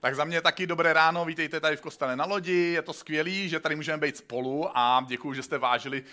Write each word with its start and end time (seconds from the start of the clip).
Tak 0.00 0.14
za 0.14 0.24
mě 0.24 0.40
taky 0.40 0.66
dobré 0.66 0.92
ráno, 0.92 1.24
vítejte 1.24 1.60
tady 1.60 1.76
v 1.76 1.80
kostele 1.80 2.16
na 2.16 2.24
lodi, 2.24 2.72
je 2.72 2.82
to 2.82 2.92
skvělý, 2.92 3.48
že 3.48 3.60
tady 3.60 3.76
můžeme 3.76 3.98
být 3.98 4.16
spolu 4.16 4.70
a 4.74 5.06
děkuji, 5.08 5.34
že 5.34 5.42
jste 5.42 5.58
vážili 5.58 6.04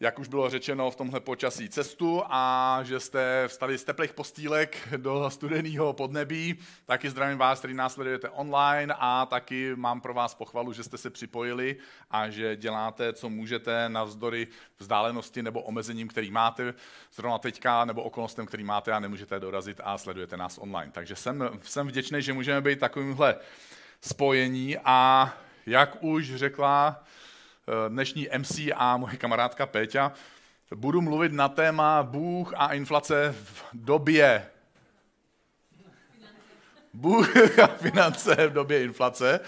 jak 0.00 0.18
už 0.18 0.28
bylo 0.28 0.50
řečeno, 0.50 0.90
v 0.90 0.96
tomhle 0.96 1.20
počasí 1.20 1.68
cestu 1.68 2.22
a 2.26 2.80
že 2.82 3.00
jste 3.00 3.44
vstali 3.48 3.78
z 3.78 3.84
teplých 3.84 4.12
postýlek 4.12 4.88
do 4.96 5.30
studeného 5.30 5.92
podnebí. 5.92 6.58
Taky 6.86 7.10
zdravím 7.10 7.38
vás, 7.38 7.58
který 7.58 7.74
nás 7.74 7.94
sledujete 7.94 8.30
online 8.30 8.94
a 8.98 9.26
taky 9.26 9.76
mám 9.76 10.00
pro 10.00 10.14
vás 10.14 10.34
pochvalu, 10.34 10.72
že 10.72 10.82
jste 10.82 10.98
se 10.98 11.10
připojili 11.10 11.76
a 12.10 12.30
že 12.30 12.56
děláte, 12.56 13.12
co 13.12 13.28
můžete 13.28 13.88
navzdory 13.88 14.48
vzdálenosti 14.78 15.42
nebo 15.42 15.62
omezením, 15.62 16.08
který 16.08 16.30
máte 16.30 16.74
zrovna 17.14 17.38
teďka, 17.38 17.84
nebo 17.84 18.02
okolnostem, 18.02 18.46
který 18.46 18.64
máte 18.64 18.92
a 18.92 19.00
nemůžete 19.00 19.40
dorazit 19.40 19.80
a 19.84 19.98
sledujete 19.98 20.36
nás 20.36 20.58
online. 20.58 20.92
Takže 20.92 21.16
jsem, 21.16 21.50
jsem 21.62 21.88
vděčný, 21.88 22.22
že 22.22 22.32
můžeme 22.32 22.60
být 22.60 22.78
takovýmhle 22.78 23.36
spojení 24.00 24.76
a 24.84 25.32
jak 25.66 26.02
už 26.02 26.34
řekla 26.34 27.04
dnešní 27.88 28.28
MC 28.38 28.58
a 28.76 28.96
moje 28.96 29.16
kamarádka 29.16 29.66
Péťa, 29.66 30.12
budu 30.74 31.00
mluvit 31.00 31.32
na 31.32 31.48
téma 31.48 32.02
Bůh 32.02 32.52
a 32.56 32.74
inflace 32.74 33.34
v 33.38 33.64
době. 33.72 34.46
Bůh 36.94 37.58
a 37.58 37.66
finance 37.66 38.48
v 38.48 38.52
době 38.52 38.82
inflace. 38.82 39.40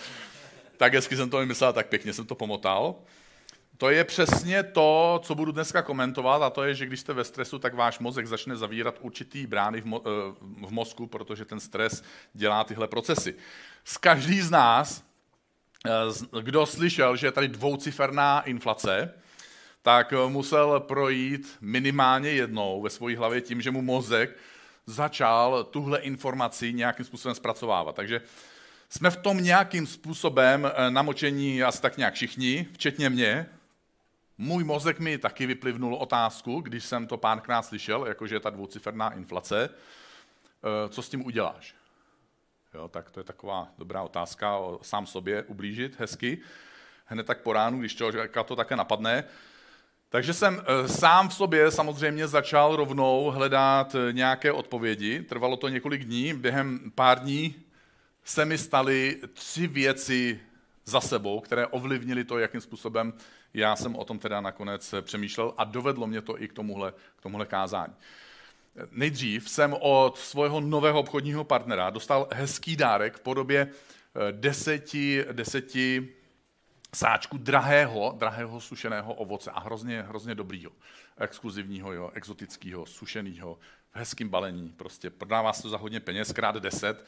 Tak 0.77 0.95
hezky 0.95 1.17
jsem 1.17 1.31
to 1.31 1.39
vymyslel, 1.39 1.73
tak 1.73 1.87
pěkně 1.87 2.13
jsem 2.13 2.27
to 2.27 2.35
pomotal. 2.35 2.95
To 3.77 3.91
je 3.91 4.05
přesně 4.05 4.63
to, 4.63 5.21
co 5.23 5.35
budu 5.35 5.53
dneska 5.53 5.83
komentovat, 5.83 6.43
a 6.43 6.51
to 6.51 6.65
je, 6.65 6.75
že 6.75 6.87
když 6.87 7.01
jste 7.01 7.13
ve 7.13 7.25
stresu, 7.25 7.59
tak 7.59 7.75
váš 7.75 7.99
mozek 7.99 8.27
začne 8.27 8.57
zavírat 8.57 8.99
určitý 9.01 9.47
brány 9.47 9.81
v, 9.81 9.87
mo- 9.87 10.03
eh, 10.07 10.35
v 10.67 10.71
mozku, 10.71 11.07
protože 11.07 11.45
ten 11.45 11.61
stres 11.61 12.03
dělá 12.35 12.65
tyhle 12.65 12.89
procesy. 12.89 13.35
Z 13.85 13.97
každý 13.97 14.41
z 14.41 14.51
nás 14.51 15.03
Eh, 15.03 15.10
kdo 16.43 16.67
slyšel, 16.67 17.17
že 17.17 17.27
je 17.27 17.33
tady 17.33 17.49
dvouciferná 17.49 18.41
inflace, 18.41 19.15
tak 19.83 20.13
eh, 20.13 20.29
musel 20.29 20.81
projít 20.81 21.57
minimálně 21.61 22.31
jednou 22.31 22.83
ve 22.83 22.91
své 22.91 23.17
hlavě 23.17 23.41
tím, 23.41 23.61
že 23.61 23.71
mu 23.71 23.83
mozek 23.83 24.37
začal 24.87 25.65
tuhle 25.65 25.99
informaci 25.99 26.73
nějakým 26.73 27.05
způsobem 27.05 27.35
zpracovávat. 27.35 27.97
Takže 27.97 28.21
jsme 28.89 29.11
v 29.11 29.17
tom 29.17 29.43
nějakým 29.43 29.87
způsobem 29.87 30.67
eh, 30.67 30.91
namočení 30.91 31.63
asi 31.63 31.83
tak 31.83 31.97
nějak 31.97 32.15
všichni, 32.15 32.69
včetně 32.73 33.11
mě. 33.11 33.47
Můj 34.39 34.65
mozek 34.65 35.01
mi 35.01 35.19
taky 35.19 35.47
vyplivnul 35.47 35.95
otázku, 35.95 36.61
když 36.61 36.85
jsem 36.85 37.07
to 37.07 37.17
párkrát 37.17 37.63
slyšel, 37.63 38.07
jakože 38.07 38.35
je 38.35 38.41
ta 38.41 38.51
dvouciferná 38.51 39.11
inflace. 39.11 39.69
Co 40.89 41.03
s 41.03 41.09
tím 41.09 41.27
uděláš? 41.27 41.75
Jo, 42.75 42.89
tak 42.89 43.11
to 43.11 43.21
je 43.21 43.25
taková 43.25 43.69
dobrá 43.79 44.03
otázka 44.03 44.57
o 44.57 44.79
sám 44.83 45.07
sobě 45.07 45.43
ublížit 45.43 46.01
hezky. 46.01 46.39
Hned 47.07 47.27
tak 47.27 47.41
po 47.41 47.53
ránu, 47.53 47.79
když 47.81 47.97
člověka 47.97 48.43
to 48.43 48.57
také 48.57 48.77
napadne. 48.77 49.25
Takže 50.09 50.35
jsem 50.35 50.63
eh, 50.63 50.89
sám 50.89 51.29
v 51.29 51.35
sobě 51.35 51.71
samozřejmě 51.71 52.29
začal 52.29 52.77
rovnou 52.77 53.31
hledat 53.31 53.95
eh, 53.95 54.13
nějaké 54.13 54.53
odpovědi. 54.53 55.23
Trvalo 55.23 55.57
to 55.57 55.69
několik 55.69 56.05
dní. 56.05 56.35
Během 56.35 56.93
pár 56.95 57.19
dní 57.19 57.55
se 58.25 58.45
mi 58.45 58.59
staly 58.59 59.21
tři 59.33 59.67
věci 59.67 60.41
za 60.85 61.01
sebou, 61.01 61.41
které 61.41 61.67
ovlivnily 61.67 62.25
to, 62.25 62.39
jakým 62.39 62.61
způsobem 62.61 63.13
já 63.55 63.77
jsem 63.77 63.97
o 63.97 64.05
tom 64.05 64.19
teda 64.19 64.41
nakonec 64.41 64.93
eh, 64.93 65.03
přemýšlel 65.03 65.55
a 65.57 65.65
dovedlo 65.65 66.07
mě 66.07 66.23
to 66.23 66.43
i 66.43 66.49
k 66.49 66.53
tomuhle, 66.53 66.93
k 67.17 67.23
tomuhle 67.23 67.47
kázání. 67.47 67.95
Nejdřív 68.91 69.51
jsem 69.51 69.77
od 69.81 70.19
svého 70.19 70.61
nového 70.61 71.01
obchodního 71.01 71.45
partnera 71.45 71.91
dostal 71.91 72.29
hezký 72.33 72.77
dárek 72.77 73.17
v 73.17 73.21
podobě 73.21 73.69
eh, 73.69 74.33
deseti, 74.33 75.25
deseti 75.33 76.09
sáčku 76.95 77.39
drahého, 77.39 78.15
drahého 78.19 78.61
sušeného 78.61 79.15
ovoce 79.15 79.51
a 79.51 79.61
hrozně, 79.61 80.03
hrozně 80.03 80.35
dobrýho, 80.35 80.73
exkluzivního, 81.19 81.93
jo, 81.93 82.11
exotického, 82.15 82.87
sušeného, 82.87 83.59
v 83.93 83.97
hezkém 83.97 84.29
balení. 84.29 84.69
Prostě 84.69 85.11
prodává 85.11 85.53
se 85.53 85.63
to 85.63 85.69
za 85.69 85.77
hodně 85.77 86.01
peněz, 86.01 86.33
krát 86.33 86.57
deset. 86.57 87.07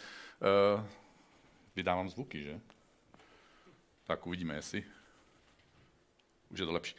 Uh, 0.76 0.84
vydávám 1.76 2.08
zvuky, 2.08 2.44
že? 2.44 2.60
Tak 4.04 4.26
uvidíme, 4.26 4.54
jestli 4.54 4.84
už 6.50 6.58
je 6.58 6.66
to 6.66 6.72
lepší. 6.72 6.96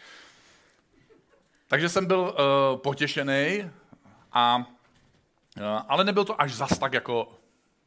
Takže 1.67 1.89
jsem 1.89 2.05
byl 2.05 2.19
uh, 2.19 2.81
potěšený, 2.81 3.69
a, 4.33 4.65
ale 5.87 6.03
nebyl 6.03 6.25
to 6.25 6.41
až 6.41 6.53
zas 6.53 6.79
tak 6.79 6.93
jako 6.93 7.39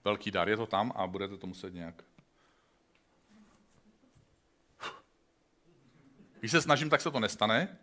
velký 0.04 0.30
dar. 0.30 0.48
Je 0.48 0.56
to 0.56 0.66
tam 0.66 0.92
a 0.96 1.06
budete 1.06 1.36
to 1.36 1.46
muset 1.46 1.74
nějak... 1.74 1.94
Když 6.38 6.50
se 6.50 6.62
snažím, 6.62 6.90
tak 6.90 7.00
se 7.00 7.10
to 7.10 7.20
nestane. 7.20 7.78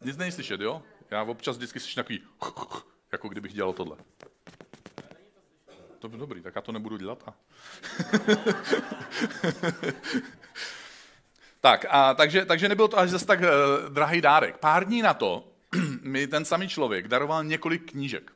Nic 0.00 0.16
není 0.16 0.32
slyšet, 0.32 0.60
jo? 0.60 0.82
Já 1.10 1.22
občas 1.22 1.56
vždycky 1.56 1.80
slyším 1.80 2.02
takový, 2.02 2.20
jako 3.12 3.28
kdybych 3.28 3.54
dělal 3.54 3.72
tohle. 3.72 3.96
To 5.98 6.08
by 6.08 6.16
dobrý, 6.16 6.42
tak 6.42 6.56
já 6.56 6.62
to 6.62 6.72
nebudu 6.72 6.96
dělat. 6.96 7.22
A... 7.26 7.34
tak, 11.60 11.86
a, 11.88 12.14
takže, 12.14 12.44
takže 12.44 12.68
nebyl 12.68 12.88
to 12.88 12.98
až 12.98 13.10
zase 13.10 13.26
tak 13.26 13.40
uh, 13.40 13.46
drahý 13.88 14.20
dárek. 14.20 14.58
Pár 14.58 14.84
dní 14.84 15.02
na 15.02 15.14
to 15.14 15.55
mi 16.06 16.26
ten 16.26 16.44
samý 16.44 16.68
člověk 16.68 17.08
daroval 17.08 17.44
několik 17.44 17.90
knížek. 17.90 18.32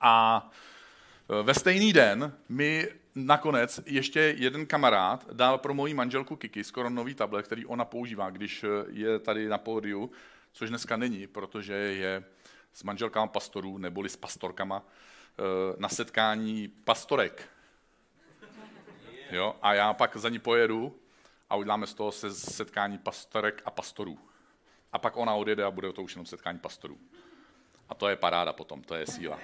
A 0.00 0.50
e, 1.40 1.42
ve 1.42 1.54
stejný 1.54 1.92
den 1.92 2.32
mi 2.48 2.88
nakonec 3.14 3.80
ještě 3.86 4.20
jeden 4.20 4.66
kamarád 4.66 5.26
dal 5.32 5.58
pro 5.58 5.74
moji 5.74 5.94
manželku 5.94 6.36
Kiki 6.36 6.64
skoro 6.64 6.90
nový 6.90 7.14
tablet, 7.14 7.46
který 7.46 7.66
ona 7.66 7.84
používá, 7.84 8.30
když 8.30 8.64
e, 8.64 8.68
je 8.88 9.18
tady 9.18 9.48
na 9.48 9.58
pódiu, 9.58 10.10
což 10.52 10.68
dneska 10.68 10.96
není, 10.96 11.26
protože 11.26 11.74
je 11.74 12.24
s 12.72 12.82
manželkama 12.82 13.26
pastorů 13.26 13.78
neboli 13.78 14.08
s 14.08 14.16
pastorkama 14.16 14.82
e, 14.82 15.42
na 15.80 15.88
setkání 15.88 16.68
pastorek. 16.68 17.48
Jo? 19.30 19.56
A 19.62 19.74
já 19.74 19.92
pak 19.92 20.16
za 20.16 20.28
ní 20.28 20.38
pojedu 20.38 20.98
a 21.50 21.56
uděláme 21.56 21.86
z 21.86 21.94
toho 21.94 22.12
se 22.12 22.34
setkání 22.34 22.98
pastorek 22.98 23.62
a 23.64 23.70
pastorů 23.70 24.18
a 24.92 24.98
pak 24.98 25.16
ona 25.16 25.34
odjede 25.34 25.64
a 25.64 25.70
bude 25.70 25.92
to 25.92 26.02
už 26.02 26.14
jenom 26.14 26.26
setkání 26.26 26.58
pastorů. 26.58 26.98
A 27.88 27.94
to 27.94 28.08
je 28.08 28.16
paráda 28.16 28.52
potom, 28.52 28.82
to 28.82 28.94
je 28.94 29.06
síla. 29.06 29.38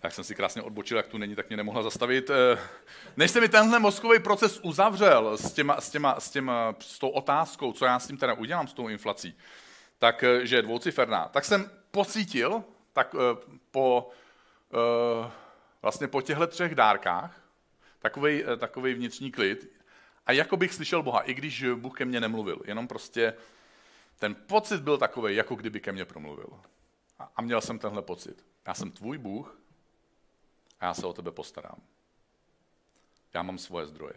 Tak 0.00 0.12
jsem 0.12 0.24
si 0.24 0.34
krásně 0.34 0.62
odbočil, 0.62 0.96
jak 0.96 1.06
tu 1.06 1.18
není, 1.18 1.36
tak 1.36 1.48
mě 1.48 1.56
nemohla 1.56 1.82
zastavit. 1.82 2.30
Eh, 2.30 2.58
než 3.16 3.30
se 3.30 3.40
mi 3.40 3.48
tenhle 3.48 3.78
mozkový 3.78 4.18
proces 4.18 4.60
uzavřel 4.62 5.36
s, 5.36 5.52
těma, 5.52 5.80
s, 5.80 5.90
těma, 5.90 6.20
s, 6.20 6.30
těma, 6.30 6.74
s 6.80 6.98
tou 6.98 7.08
otázkou, 7.08 7.72
co 7.72 7.84
já 7.84 7.98
s 7.98 8.06
tím 8.06 8.16
teda 8.16 8.34
udělám 8.34 8.68
s 8.68 8.72
tou 8.72 8.88
inflací, 8.88 9.36
tak, 9.98 10.22
eh, 10.22 10.46
že 10.46 10.56
je 10.56 10.62
dvouciferná, 10.62 11.28
tak 11.28 11.44
jsem 11.44 11.70
pocítil 11.90 12.64
tak 12.92 13.14
eh, 13.14 13.56
po, 13.70 14.10
vlastně 15.82 16.08
po 16.08 16.22
těchto 16.22 16.46
třech 16.46 16.74
dárkách 16.74 17.40
takový, 17.98 18.44
takový 18.58 18.94
vnitřní 18.94 19.30
klid 19.30 19.70
a 20.26 20.32
jako 20.32 20.56
bych 20.56 20.74
slyšel 20.74 21.02
Boha, 21.02 21.20
i 21.20 21.34
když 21.34 21.64
Bůh 21.74 21.98
ke 21.98 22.04
mně 22.04 22.20
nemluvil, 22.20 22.58
jenom 22.64 22.88
prostě 22.88 23.34
ten 24.20 24.34
pocit 24.34 24.80
byl 24.80 24.98
takový, 24.98 25.36
jako 25.36 25.54
kdyby 25.54 25.80
ke 25.80 25.92
mně 25.92 26.04
promluvil. 26.04 26.60
A 27.36 27.42
měl 27.42 27.60
jsem 27.60 27.78
tenhle 27.78 28.02
pocit. 28.02 28.44
Já 28.66 28.74
jsem 28.74 28.90
tvůj 28.90 29.18
Bůh 29.18 29.60
a 30.80 30.86
já 30.86 30.94
se 30.94 31.06
o 31.06 31.12
tebe 31.12 31.30
postarám. 31.30 31.80
Já 33.34 33.42
mám 33.42 33.58
svoje 33.58 33.86
zdroje. 33.86 34.14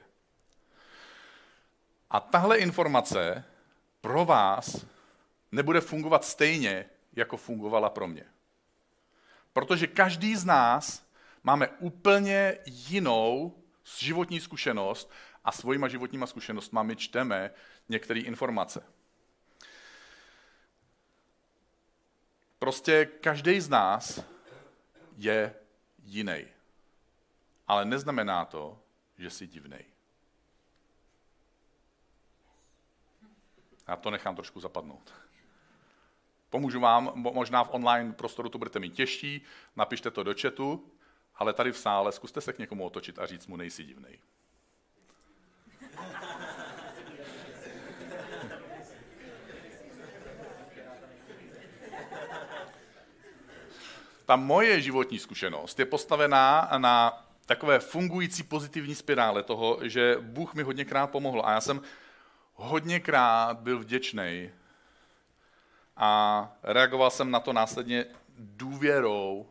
A 2.10 2.20
tahle 2.20 2.58
informace 2.58 3.44
pro 4.02 4.26
vás 4.26 4.86
nebude 5.52 5.82
fungovat 5.82 6.26
stejně, 6.26 6.86
jako 7.14 7.38
fungovala 7.38 7.90
pro 7.90 8.08
mě. 8.08 8.26
Protože 9.54 9.88
každý 9.88 10.36
z 10.36 10.46
nás 10.46 11.08
máme 11.44 11.68
úplně 11.68 12.58
jinou 12.66 13.64
životní 14.00 14.40
zkušenost 14.42 15.12
a 15.44 15.52
svojima 15.52 15.88
životníma 15.88 16.28
zkušenostmi 16.28 16.96
čteme 16.96 17.52
některé 17.90 18.20
informace. 18.20 18.84
Prostě 22.64 23.06
každý 23.06 23.62
z 23.62 23.70
nás 23.70 24.24
je 25.18 25.56
jiný. 26.04 26.46
Ale 27.68 27.86
neznamená 27.86 28.46
to, 28.46 28.80
že 29.18 29.30
jsi 29.30 29.48
divný. 29.48 29.78
Já 33.88 33.96
to 33.96 34.12
nechám 34.12 34.36
trošku 34.36 34.60
zapadnout. 34.60 35.14
Pomůžu 36.50 36.80
vám, 36.80 37.12
možná 37.16 37.64
v 37.64 37.74
online 37.74 38.14
prostoru 38.14 38.50
to 38.50 38.58
budete 38.58 38.80
mít 38.80 38.94
těžší, 38.94 39.42
napište 39.76 40.12
to 40.12 40.24
do 40.24 40.34
chatu, 40.42 40.92
ale 41.36 41.54
tady 41.54 41.72
v 41.72 41.78
sále 41.78 42.12
zkuste 42.12 42.42
se 42.42 42.54
k 42.54 42.60
někomu 42.60 42.86
otočit 42.86 43.20
a 43.20 43.26
říct 43.26 43.48
mu, 43.48 43.58
nejsi 43.58 43.84
divnej. 43.84 44.20
Ta 54.26 54.36
moje 54.36 54.82
životní 54.82 55.20
zkušenost 55.20 55.80
je 55.80 55.86
postavená 55.86 56.70
na 56.78 57.26
takové 57.46 57.80
fungující 57.80 58.44
pozitivní 58.44 58.96
spirále 58.96 59.44
toho, 59.44 59.80
že 59.82 60.18
Bůh 60.22 60.54
mi 60.54 60.64
hodněkrát 60.64 61.12
pomohl 61.12 61.42
a 61.46 61.52
já 61.52 61.62
jsem 61.62 61.82
hodněkrát 62.54 63.60
byl 63.60 63.80
vděčný 63.80 64.50
a 65.98 66.52
reagoval 66.64 67.12
jsem 67.12 67.32
na 67.32 67.40
to 67.40 67.54
následně 67.54 68.06
důvěrou, 68.38 69.48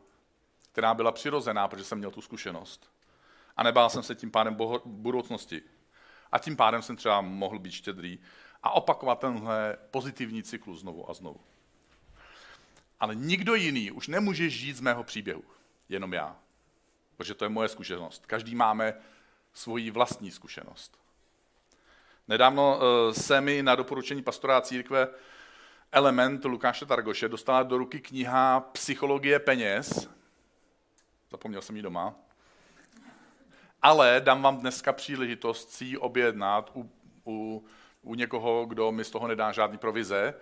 která 0.72 0.94
byla 0.94 1.12
přirozená, 1.12 1.68
protože 1.68 1.84
jsem 1.84 1.98
měl 1.98 2.10
tu 2.10 2.20
zkušenost. 2.20 2.90
A 3.56 3.62
nebál 3.62 3.90
jsem 3.90 4.02
se 4.02 4.14
tím 4.14 4.30
pádem 4.30 4.56
budoucnosti. 4.84 5.62
A 6.32 6.38
tím 6.38 6.56
pádem 6.56 6.82
jsem 6.82 6.96
třeba 6.96 7.20
mohl 7.20 7.58
být 7.58 7.70
štědrý 7.70 8.18
a 8.62 8.70
opakovat 8.70 9.18
tenhle 9.18 9.76
pozitivní 9.90 10.42
cyklus 10.42 10.80
znovu 10.80 11.10
a 11.10 11.14
znovu. 11.14 11.40
Ale 13.02 13.14
nikdo 13.14 13.54
jiný 13.54 13.90
už 13.90 14.08
nemůže 14.08 14.50
žít 14.50 14.76
z 14.76 14.80
mého 14.80 15.04
příběhu, 15.04 15.44
jenom 15.88 16.12
já. 16.12 16.36
Protože 17.16 17.34
to 17.34 17.44
je 17.44 17.48
moje 17.48 17.68
zkušenost. 17.68 18.26
Každý 18.26 18.54
máme 18.54 18.94
svoji 19.52 19.90
vlastní 19.90 20.30
zkušenost. 20.30 20.98
Nedávno 22.28 22.80
eh, 22.80 23.14
se 23.14 23.40
mi 23.40 23.62
na 23.62 23.74
doporučení 23.74 24.22
pastora 24.22 24.60
církve 24.60 25.08
Element 25.92 26.44
Lukáše 26.44 26.86
Targoše 26.86 27.28
dostala 27.28 27.62
do 27.62 27.78
ruky 27.78 28.00
kniha 28.00 28.60
Psychologie 28.60 29.38
peněz. 29.38 30.08
Zapomněl 31.30 31.62
jsem 31.62 31.76
ji 31.76 31.82
doma. 31.82 32.14
Ale 33.82 34.20
dám 34.24 34.42
vám 34.42 34.56
dneska 34.56 34.92
příležitost 34.92 35.70
si 35.70 35.84
ji 35.84 35.98
objednat 35.98 36.70
u, 36.74 36.90
u, 37.26 37.64
u 38.02 38.14
někoho, 38.14 38.66
kdo 38.66 38.92
mi 38.92 39.04
z 39.04 39.10
toho 39.10 39.28
nedá 39.28 39.52
žádný 39.52 39.78
provize, 39.78 40.34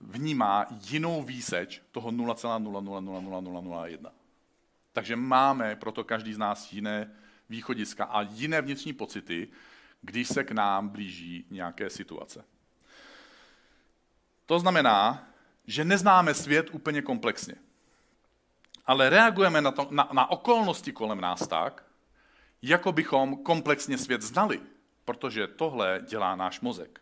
vnímá 0.00 0.66
jinou 0.70 1.22
výseč 1.22 1.82
toho 1.90 2.10
0,000001. 2.10 4.10
Takže 4.92 5.16
máme 5.16 5.76
proto 5.76 6.04
každý 6.04 6.34
z 6.34 6.38
nás 6.38 6.72
jiné 6.72 7.12
východiska 7.48 8.04
a 8.04 8.22
jiné 8.22 8.62
vnitřní 8.62 8.92
pocity, 8.92 9.48
když 10.02 10.28
se 10.28 10.44
k 10.44 10.50
nám 10.50 10.88
blíží 10.88 11.46
nějaké 11.50 11.90
situace. 11.90 12.44
To 14.46 14.58
znamená, 14.58 15.28
že 15.66 15.84
neznáme 15.84 16.34
svět 16.34 16.68
úplně 16.72 17.02
komplexně, 17.02 17.54
ale 18.88 19.10
reagujeme 19.10 19.60
na, 19.60 19.70
to, 19.70 19.88
na, 19.90 20.08
na 20.12 20.30
okolnosti 20.30 20.92
kolem 20.92 21.20
nás 21.20 21.48
tak, 21.48 21.84
jako 22.62 22.92
bychom 22.92 23.36
komplexně 23.36 23.98
svět 23.98 24.22
znali, 24.22 24.60
protože 25.04 25.46
tohle 25.46 26.00
dělá 26.08 26.36
náš 26.36 26.60
mozek. 26.60 27.00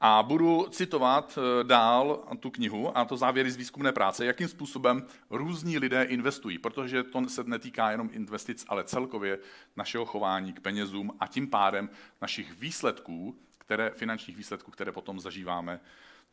A 0.00 0.22
budu 0.22 0.66
citovat 0.70 1.38
eh, 1.38 1.64
dál 1.64 2.24
tu 2.40 2.50
knihu, 2.50 2.98
a 2.98 3.04
to 3.04 3.16
závěry 3.16 3.50
z 3.50 3.56
výzkumné 3.56 3.92
práce, 3.92 4.24
jakým 4.24 4.48
způsobem 4.48 5.06
různí 5.30 5.78
lidé 5.78 6.02
investují, 6.02 6.58
protože 6.58 7.02
to 7.02 7.28
se 7.28 7.44
netýká 7.44 7.90
jenom 7.90 8.10
investic, 8.12 8.64
ale 8.68 8.84
celkově 8.84 9.38
našeho 9.76 10.06
chování 10.06 10.52
k 10.52 10.60
penězům 10.60 11.16
a 11.20 11.26
tím 11.26 11.50
pádem 11.50 11.90
našich 12.22 12.52
výsledků, 12.52 13.38
které, 13.58 13.90
finančních 13.90 14.36
výsledků, 14.36 14.70
které 14.70 14.92
potom 14.92 15.20
zažíváme, 15.20 15.80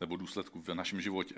nebo 0.00 0.16
důsledků 0.16 0.60
v 0.60 0.74
našem 0.74 1.00
životě. 1.00 1.34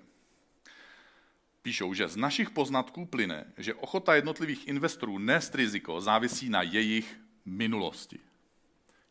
Píšou, 1.68 1.94
že 1.94 2.08
z 2.08 2.16
našich 2.16 2.50
poznatků 2.50 3.06
plyne, 3.06 3.44
že 3.56 3.74
ochota 3.74 4.14
jednotlivých 4.14 4.68
investorů 4.68 5.18
nést 5.18 5.54
riziko 5.54 6.00
závisí 6.00 6.48
na 6.48 6.62
jejich 6.62 7.20
minulosti. 7.44 8.18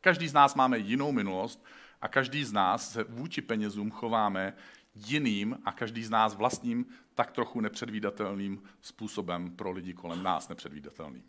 Každý 0.02 0.28
z 0.28 0.34
nás 0.34 0.56
máme 0.56 0.78
jinou 0.78 1.12
minulost 1.12 1.66
a 2.02 2.08
každý 2.08 2.44
z 2.44 2.54
nás 2.54 2.92
se 2.92 3.04
vůči 3.04 3.42
penězům 3.42 3.92
chováme 3.92 4.54
jiným 4.96 5.58
a 5.66 5.72
každý 5.72 6.04
z 6.04 6.10
nás 6.10 6.36
vlastním 6.36 6.86
tak 7.16 7.32
trochu 7.32 7.62
nepředvídatelným 7.62 8.64
způsobem 8.82 9.52
pro 9.52 9.72
lidi 9.72 9.94
kolem 9.94 10.24
nás 10.24 10.50
nepředvídatelným. 10.50 11.24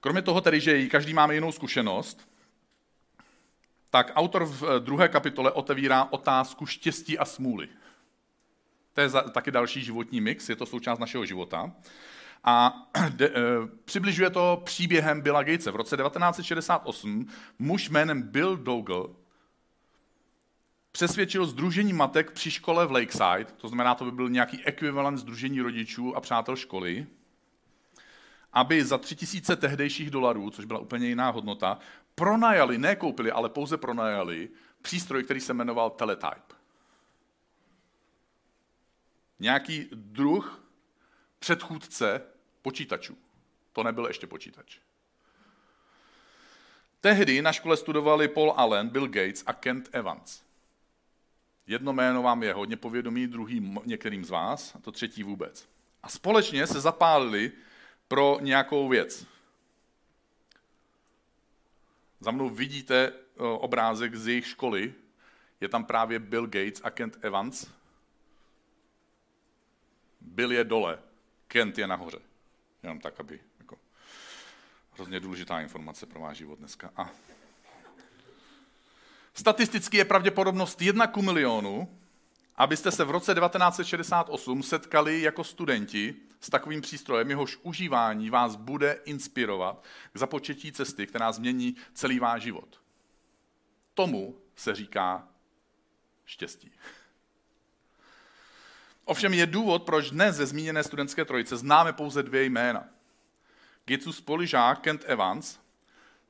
Kromě 0.00 0.22
toho 0.22 0.40
tedy, 0.40 0.60
že 0.60 0.86
každý 0.86 1.14
máme 1.14 1.34
jinou 1.34 1.52
zkušenost, 1.52 2.28
tak 3.90 4.12
autor 4.14 4.44
v 4.44 4.80
druhé 4.80 5.08
kapitole 5.08 5.52
otevírá 5.52 6.04
otázku 6.04 6.66
štěstí 6.66 7.18
a 7.18 7.24
smůly. 7.24 7.68
To 8.96 9.00
je 9.02 9.10
taky 9.32 9.50
další 9.50 9.84
životní 9.84 10.20
mix, 10.20 10.48
je 10.48 10.56
to 10.56 10.66
součást 10.66 10.98
našeho 10.98 11.24
života. 11.24 11.72
A 12.44 12.82
de, 13.08 13.26
e, 13.26 13.32
přibližuje 13.84 14.30
to 14.30 14.62
příběhem 14.64 15.20
Billa 15.20 15.42
Gatese. 15.42 15.70
V 15.70 15.76
roce 15.76 15.96
1968 15.96 17.26
muž 17.58 17.88
jménem 17.88 18.22
Bill 18.22 18.56
Dougal 18.56 19.10
přesvědčil 20.92 21.46
Združení 21.46 21.92
matek 21.92 22.30
při 22.30 22.50
škole 22.50 22.86
v 22.86 22.92
Lakeside, 22.92 23.46
to 23.56 23.68
znamená, 23.68 23.94
to 23.94 24.04
by 24.04 24.10
byl 24.10 24.28
nějaký 24.28 24.64
ekvivalent 24.64 25.18
Združení 25.18 25.60
rodičů 25.60 26.16
a 26.16 26.20
přátel 26.20 26.56
školy, 26.56 27.06
aby 28.52 28.84
za 28.84 28.98
tři 28.98 29.16
tisíce 29.16 29.56
tehdejších 29.56 30.10
dolarů, 30.10 30.50
což 30.50 30.64
byla 30.64 30.80
úplně 30.80 31.08
jiná 31.08 31.30
hodnota, 31.30 31.78
pronajali, 32.14 32.78
ne 32.78 32.96
koupili, 32.96 33.32
ale 33.32 33.48
pouze 33.48 33.76
pronajali 33.76 34.48
přístroj, 34.82 35.24
který 35.24 35.40
se 35.40 35.54
jmenoval 35.54 35.90
Teletype. 35.90 36.45
Nějaký 39.38 39.88
druh 39.92 40.64
předchůdce 41.38 42.22
počítačů. 42.62 43.18
To 43.72 43.82
nebyl 43.82 44.06
ještě 44.06 44.26
počítač. 44.26 44.78
Tehdy 47.00 47.42
na 47.42 47.52
škole 47.52 47.76
studovali 47.76 48.28
Paul 48.28 48.54
Allen, 48.56 48.88
Bill 48.88 49.08
Gates 49.08 49.42
a 49.46 49.52
Kent 49.52 49.88
Evans. 49.92 50.42
Jedno 51.66 51.92
jméno 51.92 52.22
vám 52.22 52.42
je 52.42 52.52
hodně 52.52 52.76
povědomí, 52.76 53.26
druhý 53.26 53.80
některým 53.84 54.24
z 54.24 54.30
vás, 54.30 54.74
a 54.74 54.78
to 54.78 54.92
třetí 54.92 55.22
vůbec. 55.22 55.68
A 56.02 56.08
společně 56.08 56.66
se 56.66 56.80
zapálili 56.80 57.52
pro 58.08 58.38
nějakou 58.40 58.88
věc. 58.88 59.26
Za 62.20 62.30
mnou 62.30 62.50
vidíte 62.50 63.12
obrázek 63.36 64.14
z 64.14 64.28
jejich 64.28 64.46
školy. 64.46 64.94
Je 65.60 65.68
tam 65.68 65.84
právě 65.84 66.18
Bill 66.18 66.46
Gates 66.46 66.80
a 66.84 66.90
Kent 66.90 67.18
Evans. 67.20 67.66
Bill 70.36 70.52
je 70.52 70.64
dole, 70.64 70.98
Kent 71.48 71.78
je 71.78 71.86
nahoře. 71.86 72.18
Jenom 72.82 73.00
tak, 73.00 73.20
aby 73.20 73.40
jako, 73.58 73.78
hrozně 74.92 75.20
důležitá 75.20 75.60
informace 75.60 76.06
pro 76.06 76.20
váš 76.20 76.36
život 76.36 76.58
dneska. 76.58 76.92
A 76.96 77.10
Statisticky 79.34 79.96
je 79.96 80.04
pravděpodobnost 80.04 80.82
1 80.82 81.06
ku 81.06 81.22
milionu, 81.22 81.98
abyste 82.56 82.90
se 82.90 83.04
v 83.04 83.10
roce 83.10 83.34
1968 83.34 84.62
setkali 84.62 85.20
jako 85.20 85.44
studenti 85.44 86.14
s 86.40 86.50
takovým 86.50 86.80
přístrojem, 86.80 87.30
jehož 87.30 87.58
užívání 87.62 88.30
vás 88.30 88.56
bude 88.56 89.00
inspirovat 89.04 89.84
k 90.12 90.18
započetí 90.18 90.72
cesty, 90.72 91.06
která 91.06 91.32
změní 91.32 91.76
celý 91.94 92.18
váš 92.18 92.42
život. 92.42 92.80
Tomu 93.94 94.38
se 94.56 94.74
říká 94.74 95.28
štěstí. 96.24 96.72
Ovšem 99.06 99.34
je 99.34 99.46
důvod, 99.46 99.82
proč 99.82 100.10
dnes 100.10 100.36
ze 100.36 100.46
zmíněné 100.46 100.82
studentské 100.82 101.24
trojice 101.24 101.56
známe 101.56 101.92
pouze 101.92 102.22
dvě 102.22 102.44
jména. 102.44 102.84
Gitsus 103.86 104.20
Poližák 104.20 104.80
Kent 104.80 105.04
Evans 105.06 105.58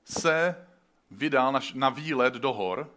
se 0.05 0.67
vydal 1.11 1.53
na, 1.53 1.61
na 1.75 1.89
výlet 1.89 2.35
do 2.35 2.53
hor 2.53 2.91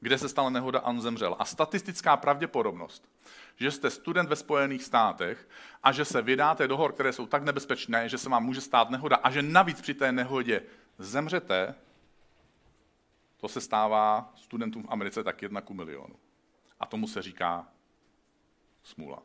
kde 0.00 0.18
se 0.18 0.28
stala 0.28 0.50
nehoda 0.50 0.78
a 0.78 0.86
on 0.86 1.00
zemřel. 1.00 1.36
A 1.38 1.44
statistická 1.44 2.16
pravděpodobnost, 2.16 3.08
že 3.56 3.70
jste 3.70 3.90
student 3.90 4.28
ve 4.28 4.36
Spojených 4.36 4.84
státech 4.84 5.48
a 5.82 5.92
že 5.92 6.04
se 6.04 6.22
vydáte 6.22 6.68
do 6.68 6.76
hor, 6.76 6.92
které 6.92 7.12
jsou 7.12 7.26
tak 7.26 7.42
nebezpečné, 7.42 8.08
že 8.08 8.18
se 8.18 8.28
vám 8.28 8.44
může 8.44 8.60
stát 8.60 8.90
nehoda 8.90 9.16
a 9.16 9.30
že 9.30 9.42
navíc 9.42 9.80
při 9.80 9.94
té 9.94 10.12
nehodě 10.12 10.62
zemřete, 10.98 11.74
to 13.36 13.48
se 13.48 13.60
stává 13.60 14.32
studentům 14.36 14.82
v 14.82 14.90
Americe 14.90 15.24
tak 15.24 15.42
jedna 15.42 15.60
ku 15.60 15.74
milionu. 15.74 16.16
A 16.80 16.86
tomu 16.86 17.08
se 17.08 17.22
říká 17.22 17.66
smůla. 18.86 19.22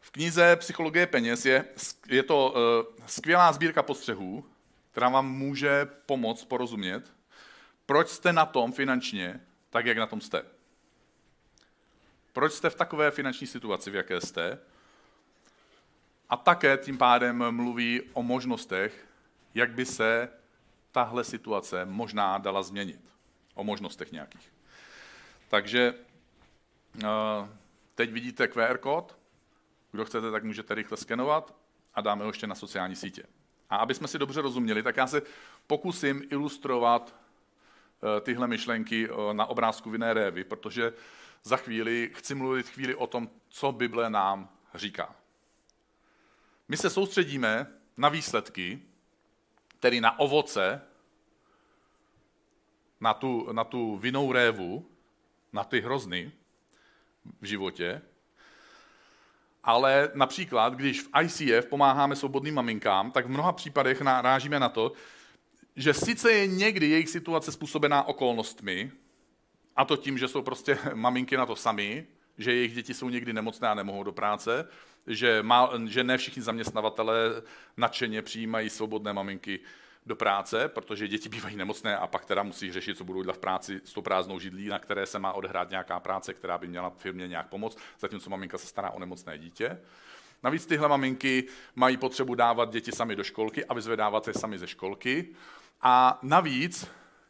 V 0.00 0.10
knize 0.10 0.56
Psychologie 0.56 1.06
peněz 1.06 1.46
je, 1.46 1.64
je 2.08 2.22
to 2.22 2.50
uh, 2.50 3.06
skvělá 3.06 3.52
sbírka 3.52 3.82
postřehů, 3.82 4.44
která 4.90 5.08
vám 5.08 5.32
může 5.32 5.86
pomoct 6.06 6.44
porozumět, 6.44 7.12
proč 7.86 8.08
jste 8.08 8.32
na 8.32 8.46
tom 8.46 8.72
finančně 8.72 9.40
tak, 9.70 9.86
jak 9.86 9.98
na 9.98 10.06
tom 10.06 10.20
jste. 10.20 10.42
Proč 12.32 12.52
jste 12.52 12.70
v 12.70 12.74
takové 12.74 13.10
finanční 13.10 13.46
situaci, 13.46 13.90
v 13.90 13.94
jaké 13.94 14.20
jste. 14.20 14.58
A 16.28 16.36
také 16.36 16.76
tím 16.76 16.98
pádem 16.98 17.50
mluví 17.50 18.00
o 18.12 18.22
možnostech, 18.22 19.06
jak 19.54 19.70
by 19.70 19.86
se 19.86 20.28
tahle 20.92 21.24
situace 21.24 21.84
možná 21.84 22.38
dala 22.38 22.62
změnit. 22.62 23.00
O 23.54 23.64
možnostech 23.64 24.12
nějakých. 24.12 24.52
Takže 25.50 25.94
uh, 26.94 27.48
teď 27.94 28.12
vidíte 28.12 28.48
QR 28.48 28.78
kód, 28.78 29.18
kdo 29.92 30.04
chcete, 30.04 30.30
tak 30.30 30.44
můžete 30.44 30.74
rychle 30.74 30.96
skenovat 30.96 31.54
a 31.94 32.00
dáme 32.00 32.22
ho 32.24 32.30
ještě 32.30 32.46
na 32.46 32.54
sociální 32.54 32.96
sítě. 32.96 33.22
A 33.70 33.76
aby 33.76 33.94
jsme 33.94 34.08
si 34.08 34.18
dobře 34.18 34.40
rozuměli, 34.42 34.82
tak 34.82 34.96
já 34.96 35.06
se 35.06 35.22
pokusím 35.66 36.22
ilustrovat 36.30 37.14
eh, 37.14 38.20
tyhle 38.20 38.46
myšlenky 38.46 39.08
eh, 39.10 39.34
na 39.34 39.46
obrázku 39.46 39.90
vinné 39.90 40.14
révy, 40.14 40.44
protože 40.44 40.92
za 41.42 41.56
chvíli 41.56 42.10
chci 42.14 42.34
mluvit 42.34 42.68
chvíli 42.68 42.94
o 42.94 43.06
tom, 43.06 43.30
co 43.48 43.72
Bible 43.72 44.10
nám 44.10 44.48
říká. 44.74 45.16
My 46.68 46.76
se 46.76 46.90
soustředíme 46.90 47.66
na 47.96 48.08
výsledky, 48.08 48.82
tedy 49.80 50.00
na 50.00 50.18
ovoce, 50.18 50.82
na 53.00 53.14
tu, 53.14 53.52
na 53.52 53.64
tu 53.64 53.96
vinou 53.96 54.32
révu, 54.32 54.90
na 55.52 55.64
ty 55.64 55.80
hrozny 55.80 56.32
v 57.40 57.44
životě, 57.44 58.02
ale 59.64 60.10
například, 60.14 60.74
když 60.74 61.02
v 61.02 61.08
ICF 61.22 61.66
pomáháme 61.66 62.16
svobodným 62.16 62.54
maminkám, 62.54 63.10
tak 63.10 63.26
v 63.26 63.30
mnoha 63.30 63.52
případech 63.52 64.00
narážíme 64.00 64.60
na 64.60 64.68
to, 64.68 64.92
že 65.76 65.94
sice 65.94 66.32
je 66.32 66.46
někdy 66.46 66.88
jejich 66.88 67.08
situace 67.08 67.52
způsobená 67.52 68.02
okolnostmi, 68.02 68.92
a 69.76 69.84
to 69.84 69.96
tím, 69.96 70.18
že 70.18 70.28
jsou 70.28 70.42
prostě 70.42 70.78
maminky 70.94 71.36
na 71.36 71.46
to 71.46 71.56
sami, 71.56 72.06
že 72.38 72.54
jejich 72.54 72.74
děti 72.74 72.94
jsou 72.94 73.08
někdy 73.08 73.32
nemocné 73.32 73.68
a 73.68 73.74
nemohou 73.74 74.02
do 74.02 74.12
práce, 74.12 74.68
že, 75.06 75.42
má, 75.42 75.70
že 75.86 76.04
ne 76.04 76.18
všichni 76.18 76.42
zaměstnavatele 76.42 77.42
nadšeně 77.76 78.22
přijímají 78.22 78.70
svobodné 78.70 79.12
maminky 79.12 79.60
do 80.10 80.16
práce, 80.16 80.68
protože 80.68 81.08
děti 81.08 81.28
bývají 81.28 81.56
nemocné 81.56 81.96
a 81.96 82.06
pak 82.06 82.24
teda 82.24 82.42
musí 82.42 82.72
řešit, 82.72 82.96
co 82.96 83.04
budou 83.04 83.22
dělat 83.22 83.36
v 83.36 83.38
práci 83.38 83.80
s 83.84 83.92
tou 83.92 84.02
prázdnou 84.02 84.38
židlí, 84.38 84.68
na 84.68 84.78
které 84.78 85.06
se 85.06 85.18
má 85.18 85.32
odehrát 85.32 85.70
nějaká 85.70 86.00
práce, 86.00 86.34
která 86.34 86.58
by 86.58 86.66
měla 86.66 86.90
firmě 86.90 87.28
nějak 87.28 87.48
pomoct, 87.48 87.78
zatímco 88.00 88.30
maminka 88.30 88.58
se 88.58 88.66
stará 88.66 88.90
o 88.90 88.98
nemocné 88.98 89.38
dítě. 89.38 89.80
Navíc 90.42 90.66
tyhle 90.66 90.88
maminky 90.88 91.44
mají 91.74 91.96
potřebu 91.96 92.34
dávat 92.34 92.70
děti 92.70 92.92
sami 92.92 93.16
do 93.16 93.24
školky 93.24 93.64
a 93.64 93.74
vyzvedávat 93.74 94.28
je 94.28 94.34
sami 94.34 94.58
ze 94.58 94.66
školky. 94.66 95.28
A 95.82 96.18
navíc, 96.22 96.86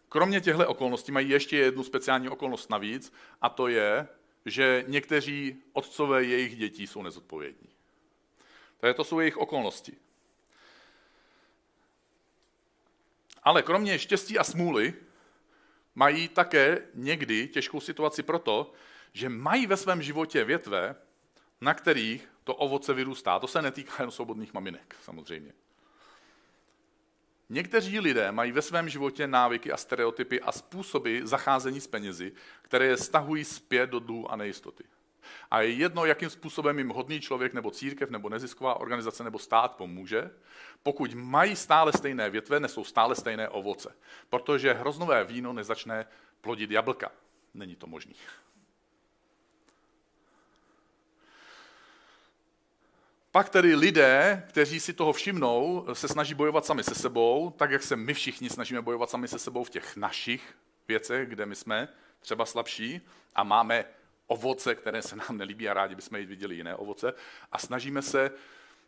kromě 0.09 0.41
těchto 0.41 0.69
okolností, 0.69 1.13
mají 1.13 1.29
ještě 1.29 1.57
jednu 1.57 1.83
speciální 1.83 2.29
okolnost 2.29 2.71
navíc, 2.71 3.13
a 3.41 3.49
to 3.49 3.69
je, 3.69 4.09
že 4.47 4.85
někteří 4.89 5.63
otcové 5.73 6.25
jejich 6.25 6.57
dětí 6.57 6.87
jsou 6.87 7.03
nezodpovědní. 7.03 7.69
To 8.95 9.05
jsou 9.05 9.21
jejich 9.21 9.37
okolnosti. 9.37 9.93
Ale 13.43 13.63
kromě 13.63 13.99
štěstí 13.99 14.39
a 14.39 14.45
smůly 14.45 14.95
mají 15.95 16.29
také 16.29 16.83
někdy 16.95 17.49
těžkou 17.49 17.81
situaci 17.81 18.23
proto, 18.23 18.73
že 19.13 19.29
mají 19.29 19.67
ve 19.67 19.77
svém 19.77 20.03
životě 20.03 20.45
větve, 20.45 20.97
na 21.61 21.75
kterých 21.75 22.29
to 22.45 22.55
ovoce 22.55 22.95
vyrůstá. 22.95 23.39
To 23.39 23.47
se 23.47 23.63
netýká 23.63 24.03
jen 24.03 24.11
svobodných 24.11 24.55
maminek, 24.55 24.97
samozřejmě. 25.03 25.53
Někteří 27.49 28.01
lidé 28.01 28.33
mají 28.33 28.53
ve 28.53 28.63
svém 28.63 28.89
životě 28.89 29.27
návyky 29.27 29.73
a 29.73 29.77
stereotypy 29.77 30.41
a 30.41 30.53
způsoby 30.53 31.21
zacházení 31.23 31.81
s 31.81 31.87
penězi, 31.87 32.33
které 32.63 32.87
je 32.87 32.97
stahují 32.97 33.45
zpět 33.45 33.91
do 33.91 33.99
dluhu 33.99 34.33
a 34.33 34.37
nejistoty. 34.37 34.85
A 35.51 35.61
je 35.61 35.71
jedno, 35.71 36.05
jakým 36.05 36.31
způsobem 36.31 36.79
jim 36.79 36.89
hodný 36.89 37.21
člověk 37.21 37.55
nebo 37.55 37.71
církev 37.71 38.11
nebo 38.11 38.29
nezisková 38.29 38.81
organizace 38.81 39.25
nebo 39.25 39.39
stát 39.39 39.77
pomůže, 39.77 40.31
pokud 40.83 41.15
mají 41.15 41.57
stále 41.57 41.93
stejné 41.93 42.31
větve, 42.31 42.61
nesou 42.61 42.85
stále 42.85 43.15
stejné 43.15 43.49
ovoce. 43.49 43.95
Protože 44.29 44.73
hroznové 44.73 45.25
víno 45.25 45.53
nezačne 45.53 46.07
plodit 46.41 46.71
jablka. 46.71 47.13
Není 47.55 47.77
to 47.77 47.87
možný. 47.87 48.15
Pak 53.33 53.49
tedy 53.49 53.75
lidé, 53.75 54.47
kteří 54.49 54.81
si 54.81 54.93
toho 54.93 55.13
všimnou, 55.13 55.87
se 55.93 56.09
snaží 56.09 56.35
bojovat 56.35 56.67
sami 56.67 56.85
se 56.85 56.95
sebou, 56.95 57.51
tak 57.51 57.71
jak 57.71 57.83
se 57.83 57.97
my 57.97 58.15
všichni 58.15 58.51
snažíme 58.51 58.83
bojovat 58.83 59.11
sami 59.11 59.29
se 59.29 59.39
sebou 59.39 59.65
v 59.65 59.71
těch 59.71 59.97
našich 59.97 60.57
věcech, 60.89 61.29
kde 61.29 61.47
my 61.47 61.57
jsme 61.57 61.89
třeba 62.21 62.47
slabší 62.47 63.01
a 63.35 63.43
máme 63.45 63.85
ovoce, 64.31 64.75
které 64.75 65.03
se 65.03 65.17
nám 65.17 65.37
nelíbí 65.37 65.69
a 65.69 65.75
rádi 65.75 65.95
bychom 65.95 66.27
viděli 66.27 66.55
jiné 66.55 66.77
ovoce. 66.77 67.15
A 67.53 67.59
snažíme 67.59 68.03
se 68.03 68.31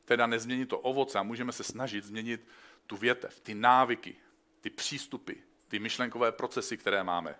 teda 0.05 0.27
nezměnit 0.27 0.69
to 0.69 0.79
ovoce 0.79 1.19
a 1.19 1.23
můžeme 1.23 1.53
se 1.53 1.65
snažit 1.65 2.05
změnit 2.05 2.49
tu 2.87 2.97
větev, 2.97 3.41
ty 3.41 3.55
návyky, 3.55 4.17
ty 4.61 4.71
přístupy, 4.71 5.33
ty 5.69 5.79
myšlenkové 5.79 6.33
procesy, 6.33 6.77
které 6.77 7.03
máme. 7.03 7.35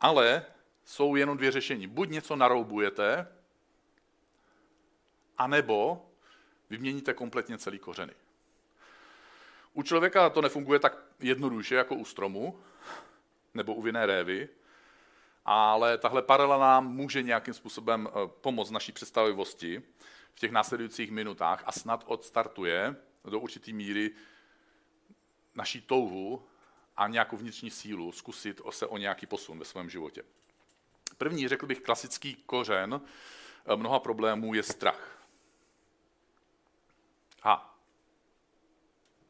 Ale 0.00 0.44
jsou 0.84 1.16
jenom 1.16 1.36
dvě 1.36 1.50
řešení. 1.50 1.86
Buď 1.86 2.08
něco 2.08 2.36
naroubujete, 2.36 3.28
anebo 5.38 6.06
vyměníte 6.70 7.14
kompletně 7.14 7.58
celý 7.58 7.78
kořeny. 7.78 8.14
U 9.72 9.82
člověka 9.82 10.30
to 10.30 10.42
nefunguje 10.42 10.78
tak 10.78 10.98
jednoduše 11.20 11.74
jako 11.74 11.94
u 11.94 12.04
stromu 12.04 12.60
nebo 13.54 13.74
u 13.74 13.82
vinné 13.82 14.06
révy, 14.06 14.48
ale 15.44 15.98
tahle 15.98 16.22
paralela 16.22 16.58
nám 16.58 16.94
může 16.94 17.22
nějakým 17.22 17.54
způsobem 17.54 18.08
eh, 18.08 18.28
pomoct 18.40 18.70
naší 18.70 18.92
představivosti 18.92 19.82
v 20.34 20.40
těch 20.40 20.50
následujících 20.50 21.10
minutách 21.10 21.62
a 21.66 21.72
snad 21.72 22.04
odstartuje 22.06 22.96
do 23.24 23.40
určité 23.40 23.72
míry 23.72 24.10
naší 25.54 25.80
touhu 25.80 26.46
a 26.96 27.08
nějakou 27.08 27.36
vnitřní 27.36 27.70
sílu 27.70 28.12
zkusit 28.12 28.60
se 28.70 28.86
o 28.86 28.96
nějaký 28.96 29.26
posun 29.26 29.58
ve 29.58 29.64
svém 29.64 29.90
životě. 29.90 30.22
První, 31.18 31.48
řekl 31.48 31.66
bych, 31.66 31.80
klasický 31.80 32.34
kořen 32.34 33.00
eh, 33.66 33.76
mnoha 33.76 33.98
problémů 33.98 34.54
je 34.54 34.62
strach. 34.62 35.26
A 37.42 37.78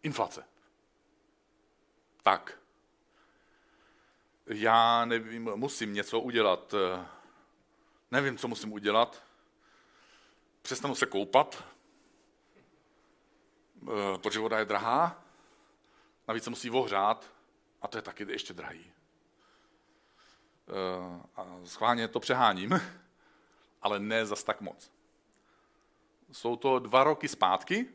inflace. 0.02 0.44
Tak, 2.22 2.61
já 4.46 5.04
nevím, 5.04 5.50
musím 5.54 5.94
něco 5.94 6.20
udělat. 6.20 6.74
Nevím, 8.10 8.38
co 8.38 8.48
musím 8.48 8.72
udělat. 8.72 9.22
Přestanu 10.62 10.94
se 10.94 11.06
koupat, 11.06 11.64
protože 14.16 14.38
voda 14.38 14.58
je 14.58 14.64
drahá. 14.64 15.24
Navíc 16.28 16.44
se 16.44 16.50
musí 16.50 16.70
ohřát 16.70 17.30
a 17.82 17.88
to 17.88 17.98
je 17.98 18.02
taky 18.02 18.26
ještě 18.28 18.54
drahý. 18.54 18.92
A 21.36 21.46
schválně 21.64 22.08
to 22.08 22.20
přeháním, 22.20 22.80
ale 23.82 24.00
ne 24.00 24.26
zas 24.26 24.44
tak 24.44 24.60
moc. 24.60 24.90
Jsou 26.32 26.56
to 26.56 26.78
dva 26.78 27.04
roky 27.04 27.28
zpátky, 27.28 27.88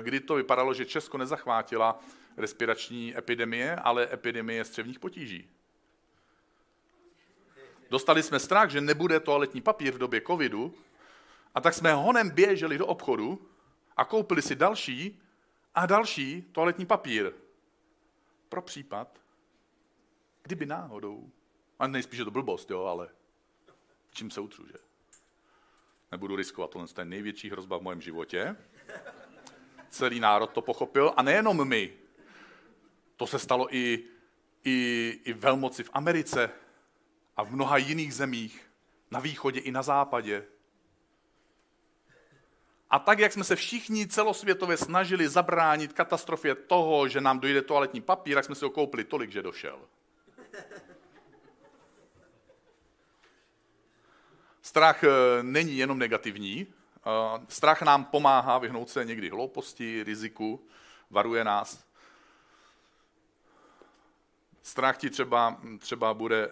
kdy 0.00 0.20
to 0.20 0.34
vypadalo, 0.34 0.74
že 0.74 0.86
Česko 0.86 1.18
nezachvátila 1.18 2.00
respirační 2.36 3.18
epidemie, 3.18 3.76
ale 3.76 4.08
epidemie 4.12 4.64
střevních 4.64 4.98
potíží. 5.00 5.50
Dostali 7.92 8.22
jsme 8.22 8.38
strach, 8.38 8.70
že 8.70 8.80
nebude 8.80 9.20
toaletní 9.20 9.60
papír 9.60 9.94
v 9.94 9.98
době 9.98 10.20
covidu 10.26 10.74
a 11.54 11.60
tak 11.60 11.74
jsme 11.74 11.92
honem 11.92 12.30
běželi 12.30 12.78
do 12.78 12.86
obchodu 12.86 13.48
a 13.96 14.04
koupili 14.04 14.42
si 14.42 14.54
další 14.56 15.20
a 15.74 15.86
další 15.86 16.42
toaletní 16.52 16.86
papír. 16.86 17.32
Pro 18.48 18.62
případ, 18.62 19.18
kdyby 20.42 20.66
náhodou. 20.66 21.30
A 21.78 21.86
nejspíš 21.86 22.18
je 22.18 22.24
to 22.24 22.30
blbost, 22.30 22.70
jo, 22.70 22.84
ale 22.84 23.08
čím 24.10 24.30
se 24.30 24.40
utřu, 24.40 24.66
že? 24.66 24.78
Nebudu 26.12 26.36
riskovat, 26.36 26.70
tohle 26.70 26.88
je 26.98 27.04
největší 27.04 27.50
hrozba 27.50 27.76
v 27.78 27.82
mém 27.82 28.00
životě. 28.00 28.56
Celý 29.90 30.20
národ 30.20 30.50
to 30.50 30.62
pochopil 30.62 31.12
a 31.16 31.22
nejenom 31.22 31.68
my. 31.68 31.92
To 33.16 33.26
se 33.26 33.38
stalo 33.38 33.74
i, 33.76 34.04
i, 34.64 35.20
i 35.24 35.32
velmoci 35.32 35.84
v 35.84 35.90
Americe 35.92 36.50
a 37.36 37.42
v 37.42 37.52
mnoha 37.52 37.76
jiných 37.76 38.14
zemích, 38.14 38.70
na 39.10 39.20
východě 39.20 39.60
i 39.60 39.72
na 39.72 39.82
západě. 39.82 40.44
A 42.90 42.98
tak, 42.98 43.18
jak 43.18 43.32
jsme 43.32 43.44
se 43.44 43.56
všichni 43.56 44.06
celosvětově 44.06 44.76
snažili 44.76 45.28
zabránit 45.28 45.92
katastrofě 45.92 46.54
toho, 46.54 47.08
že 47.08 47.20
nám 47.20 47.40
dojde 47.40 47.62
toaletní 47.62 48.00
papír, 48.00 48.34
tak 48.34 48.44
jsme 48.44 48.54
si 48.54 48.64
ho 48.64 48.70
koupili 48.70 49.04
tolik, 49.04 49.30
že 49.30 49.42
došel. 49.42 49.78
Strach 54.62 55.04
eh, 55.04 55.08
není 55.42 55.76
jenom 55.76 55.98
negativní. 55.98 56.66
Eh, 56.66 57.40
strach 57.48 57.82
nám 57.82 58.04
pomáhá 58.04 58.58
vyhnout 58.58 58.90
se 58.90 59.04
někdy 59.04 59.28
hlouposti, 59.28 60.02
riziku, 60.02 60.66
varuje 61.10 61.44
nás. 61.44 61.84
Strach 64.62 64.96
ti 64.96 65.10
třeba, 65.10 65.60
třeba, 65.78 66.14
bude, 66.14 66.50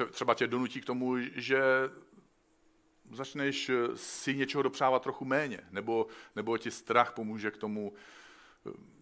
eh, 0.00 0.06
třeba 0.10 0.34
tě 0.34 0.46
donutí 0.46 0.80
k 0.80 0.84
tomu, 0.84 1.16
že 1.34 1.62
začneš 3.12 3.70
si 3.94 4.34
něčeho 4.34 4.62
dopřávat 4.62 5.02
trochu 5.02 5.24
méně, 5.24 5.60
nebo, 5.70 6.06
nebo 6.36 6.58
ti 6.58 6.70
strach 6.70 7.12
pomůže 7.12 7.50
k 7.50 7.56
tomu, 7.56 7.92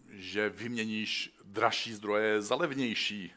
že 0.09 0.49
vyměníš 0.49 1.37
dražší 1.43 1.93
zdroje 1.93 2.41
za 2.41 2.55
levnější, 2.55 3.33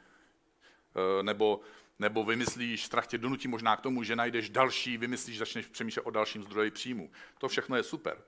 nebo 1.23 1.61
nebo 1.99 2.25
vymyslíš, 2.25 2.85
strach 2.85 3.07
tě 3.07 3.19
donutí 3.19 3.49
možná 3.49 3.77
k 3.77 3.81
tomu, 3.81 4.03
že 4.03 4.17
najdeš 4.17 4.51
další, 4.51 4.99
vymyslíš, 4.99 5.39
začneš 5.39 5.67
přemýšlet 5.67 6.03
o 6.03 6.11
dalším 6.11 6.43
zdroji 6.43 6.71
příjmu. 6.71 7.11
To 7.39 7.49
všechno 7.49 7.77
je 7.77 7.83
super. 7.83 8.23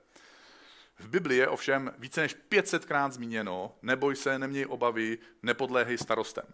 V 0.99 1.07
Biblii 1.07 1.39
je 1.39 1.47
ovšem 1.47 1.93
více 1.97 2.21
než 2.21 2.35
500krát 2.49 3.11
zmíněno, 3.11 3.75
neboj 3.81 4.15
se, 4.15 4.39
neměj 4.39 4.65
obavy, 4.69 5.17
nepodléhej 5.43 5.97
starostem. 5.97 6.45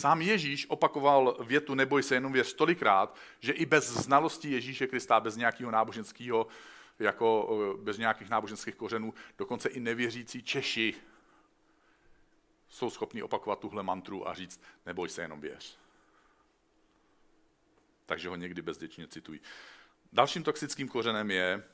Sám 0.00 0.22
Ježíš 0.22 0.66
opakoval 0.70 1.36
větu 1.44 1.74
neboj 1.74 2.02
se, 2.02 2.14
jenom 2.14 2.32
věř 2.32 2.54
tolikrát, 2.54 3.16
že 3.40 3.52
i 3.52 3.66
bez 3.66 3.90
znalosti 3.90 4.50
Ježíše 4.50 4.86
Krista, 4.86 5.20
bez 5.20 5.36
nějakého 5.36 5.70
náboženského, 5.70 6.46
jako 6.98 7.48
bez 7.82 7.98
nějakých 7.98 8.28
náboženských 8.28 8.74
kořenů, 8.74 9.14
dokonce 9.38 9.68
i 9.68 9.80
nevěřící 9.80 10.42
Češi 10.42 10.94
jsou 12.68 12.90
schopni 12.90 13.22
opakovat 13.22 13.58
tuhle 13.58 13.82
mantru 13.82 14.28
a 14.28 14.34
říct 14.34 14.62
neboj 14.86 15.08
se, 15.08 15.22
jenom 15.22 15.40
věř 15.40 15.80
takže 18.10 18.28
ho 18.28 18.36
někdy 18.36 18.62
bezděčně 18.62 19.06
citují. 19.06 19.40
Dalším 20.12 20.42
toxickým 20.42 20.88
kořenem 20.88 21.30
je 21.30 21.64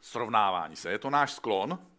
srovnávání 0.00 0.76
se. 0.76 0.90
Je 0.90 0.98
to 0.98 1.10
náš 1.10 1.32
sklon, 1.32 1.78
eh, 1.78 1.91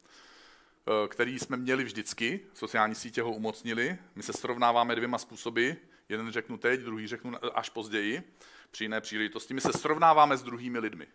který 1.08 1.40
jsme 1.40 1.58
měli 1.58 1.84
vždycky, 1.84 2.40
sociální 2.54 2.96
sítě 2.96 3.22
ho 3.22 3.32
umocnili. 3.32 3.98
My 4.16 4.24
se 4.24 4.34
srovnáváme 4.34 4.96
dvěma 4.96 5.18
způsoby. 5.18 5.72
Jeden 6.10 6.32
řeknu 6.32 6.58
teď, 6.58 6.80
druhý 6.80 7.08
řeknu 7.08 7.58
až 7.58 7.70
později, 7.70 8.34
při 8.72 8.84
jiné 8.84 9.02
příležitosti. 9.02 9.54
My 9.54 9.62
se 9.62 9.74
srovnáváme 9.74 10.38
s 10.38 10.44
druhými 10.44 10.80
lidmi. 10.80 11.08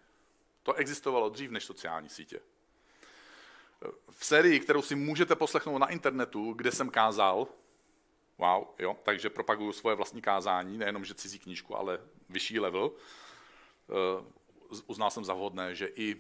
To 0.63 0.75
existovalo 0.75 1.29
dřív 1.29 1.51
než 1.51 1.65
sociální 1.65 2.09
sítě. 2.09 2.41
Eh, 2.41 3.89
v 4.11 4.25
sérii, 4.25 4.61
kterou 4.61 4.83
si 4.83 4.95
můžete 4.95 5.37
poslechnout 5.37 5.79
na 5.79 5.87
internetu, 5.87 6.53
kde 6.53 6.73
jsem 6.73 6.91
kázal, 6.91 7.49
Wow, 8.39 8.65
jo, 8.79 8.97
takže 9.03 9.31
propaguju 9.31 9.73
svoje 9.73 9.97
vlastní 9.97 10.23
kázání, 10.23 10.79
nejenom, 10.79 11.05
že 11.05 11.15
cizí 11.15 11.39
knížku, 11.39 11.77
ale 11.77 12.01
vyšší 12.29 12.61
level. 12.61 12.91
Uh, 12.91 14.77
uznal 14.87 15.11
jsem 15.11 15.25
za 15.25 15.35
vhodné, 15.35 15.75
že 15.75 15.87
i 15.87 16.17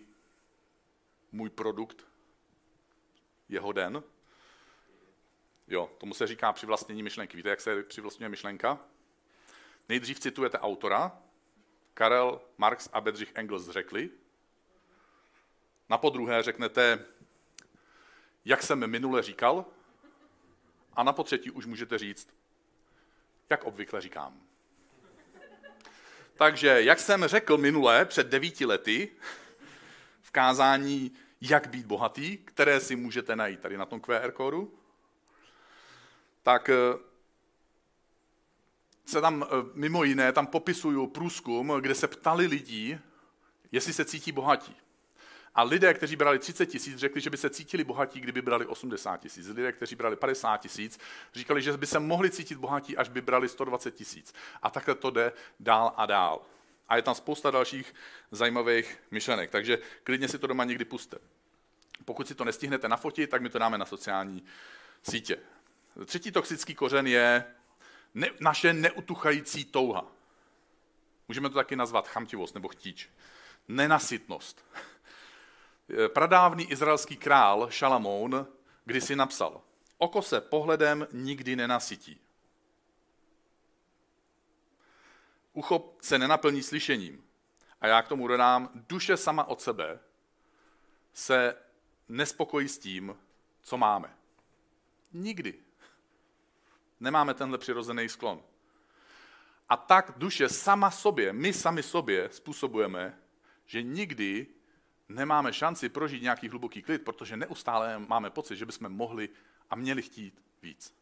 můj 1.32 1.50
produkt 1.50 2.07
je 3.48 3.60
hoden. 3.60 4.02
Jo, 5.68 5.90
tomu 5.98 6.14
se 6.14 6.26
říká 6.26 6.52
přivlastnění 6.52 7.02
myšlenky. 7.02 7.36
Víte, 7.36 7.48
jak 7.48 7.60
se 7.60 7.82
přivlastňuje 7.82 8.28
myšlenka? 8.28 8.78
Nejdřív 9.88 10.20
citujete 10.20 10.58
autora, 10.58 11.18
Karel 11.94 12.40
Marx 12.58 12.88
a 12.92 13.00
Bedřich 13.00 13.32
Engels 13.34 13.68
řekli. 13.68 14.10
Na 15.88 15.98
podruhé 15.98 16.42
řeknete, 16.42 17.04
jak 18.44 18.62
jsem 18.62 18.86
minule 18.86 19.22
říkal, 19.22 19.64
a 20.92 21.02
na 21.02 21.12
potřetí 21.12 21.50
už 21.50 21.66
můžete 21.66 21.98
říct, 21.98 22.28
jak 23.50 23.64
obvykle 23.64 24.00
říkám. 24.00 24.40
Takže, 26.34 26.82
jak 26.82 27.00
jsem 27.00 27.26
řekl 27.26 27.56
minule, 27.56 28.04
před 28.04 28.26
devíti 28.26 28.66
lety, 28.66 29.12
v 30.22 30.30
kázání 30.30 31.16
Jak 31.40 31.66
být 31.66 31.86
bohatý, 31.86 32.38
které 32.38 32.80
si 32.80 32.96
můžete 32.96 33.36
najít 33.36 33.60
tady 33.60 33.76
na 33.76 33.86
tom 33.86 34.00
QR 34.00 34.32
kódu, 34.32 34.78
tak 36.42 36.68
eh, 36.68 36.74
se 39.04 39.20
tam 39.20 39.46
eh, 39.46 39.70
mimo 39.74 40.04
jiné 40.04 40.32
tam 40.32 40.46
popisuju 40.46 41.06
průzkum, 41.06 41.72
kde 41.80 41.94
se 41.94 42.08
ptali 42.08 42.46
lidí, 42.46 42.98
jestli 43.72 43.92
se 43.92 44.04
cítí 44.04 44.32
bohatí. 44.32 44.76
A 45.54 45.62
lidé, 45.62 45.94
kteří 45.94 46.16
brali 46.16 46.38
30 46.38 46.66
tisíc, 46.66 46.96
řekli, 46.96 47.20
že 47.20 47.30
by 47.30 47.36
se 47.36 47.50
cítili 47.50 47.84
bohatí, 47.84 48.20
kdyby 48.20 48.42
brali 48.42 48.66
80 48.66 49.16
tisíc. 49.16 49.48
Lidé, 49.48 49.72
kteří 49.72 49.96
brali 49.96 50.16
50 50.16 50.56
tisíc, 50.56 50.98
říkali, 51.34 51.62
že 51.62 51.76
by 51.76 51.86
se 51.86 52.00
mohli 52.00 52.30
cítit 52.30 52.58
bohatí, 52.58 52.96
až 52.96 53.08
by 53.08 53.20
brali 53.20 53.48
120 53.48 53.94
tisíc. 53.94 54.34
A 54.62 54.70
takhle 54.70 54.94
to 54.94 55.10
jde 55.10 55.32
dál 55.60 55.94
a 55.96 56.06
dál. 56.06 56.40
A 56.88 56.96
je 56.96 57.02
tam 57.02 57.14
spousta 57.14 57.50
dalších 57.50 57.94
zajímavých 58.30 58.98
myšlenek, 59.10 59.50
takže 59.50 59.78
klidně 60.04 60.28
si 60.28 60.38
to 60.38 60.46
doma 60.46 60.64
někdy 60.64 60.84
puste. 60.84 61.18
Pokud 62.04 62.28
si 62.28 62.34
to 62.34 62.44
nestihnete 62.44 62.88
nafotit, 62.88 63.30
tak 63.30 63.42
my 63.42 63.48
to 63.48 63.58
dáme 63.58 63.78
na 63.78 63.84
sociální 63.84 64.44
sítě. 65.10 65.38
Třetí 66.04 66.32
toxický 66.32 66.74
kořen 66.74 67.06
je 67.06 67.44
ne, 68.14 68.30
naše 68.40 68.72
neutuchající 68.72 69.64
touha. 69.64 70.06
Můžeme 71.28 71.48
to 71.48 71.54
taky 71.54 71.76
nazvat 71.76 72.08
chamtivost 72.08 72.54
nebo 72.54 72.68
chtíč. 72.68 73.08
Nenasytnost. 73.68 74.64
Pradávný 76.14 76.70
izraelský 76.70 77.16
král 77.16 77.66
Šalamoun 77.70 78.46
kdysi 78.88 79.16
napsal, 79.16 79.60
oko 79.98 80.22
se 80.22 80.40
pohledem 80.40 81.06
nikdy 81.12 81.56
nenasytí. 81.56 82.20
Ucho 85.58 85.94
se 86.00 86.18
nenaplní 86.18 86.62
slyšením. 86.62 87.24
A 87.80 87.86
já 87.86 88.02
k 88.02 88.08
tomu 88.08 88.28
dodám, 88.28 88.70
duše 88.74 89.16
sama 89.16 89.44
od 89.44 89.60
sebe 89.60 89.98
se 91.12 91.56
nespokojí 92.08 92.68
s 92.68 92.78
tím, 92.78 93.16
co 93.62 93.76
máme. 93.76 94.16
Nikdy. 95.12 95.54
Nemáme 97.00 97.34
tenhle 97.34 97.58
přirozený 97.58 98.08
sklon. 98.08 98.42
A 99.68 99.76
tak 99.76 100.12
duše 100.16 100.48
sama 100.48 100.90
sobě, 100.90 101.32
my 101.32 101.52
sami 101.52 101.82
sobě 101.82 102.28
způsobujeme, 102.32 103.18
že 103.66 103.82
nikdy 103.82 104.46
nemáme 105.08 105.52
šanci 105.52 105.88
prožít 105.88 106.22
nějaký 106.22 106.48
hluboký 106.48 106.82
klid, 106.82 107.04
protože 107.04 107.36
neustále 107.36 107.98
máme 107.98 108.30
pocit, 108.30 108.56
že 108.56 108.66
bychom 108.66 108.88
mohli 108.88 109.28
a 109.70 109.76
měli 109.76 110.02
chtít 110.02 110.42
víc. 110.62 110.97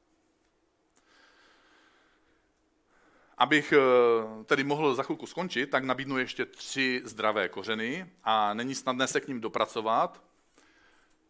Abych 3.39 3.73
eh, 3.73 4.45
tedy 4.45 4.65
mohl 4.65 4.95
za 4.95 5.03
chvilku 5.03 5.27
skončit, 5.27 5.71
tak 5.71 5.85
nabídnu 5.85 6.19
ještě 6.19 6.47
tři 6.47 7.03
zdravé 7.05 7.49
kořeny 7.49 8.11
a 8.25 8.55
není 8.55 8.75
snadné 8.75 9.07
se 9.07 9.21
k 9.21 9.29
ním 9.29 9.41
dopracovat, 9.41 10.23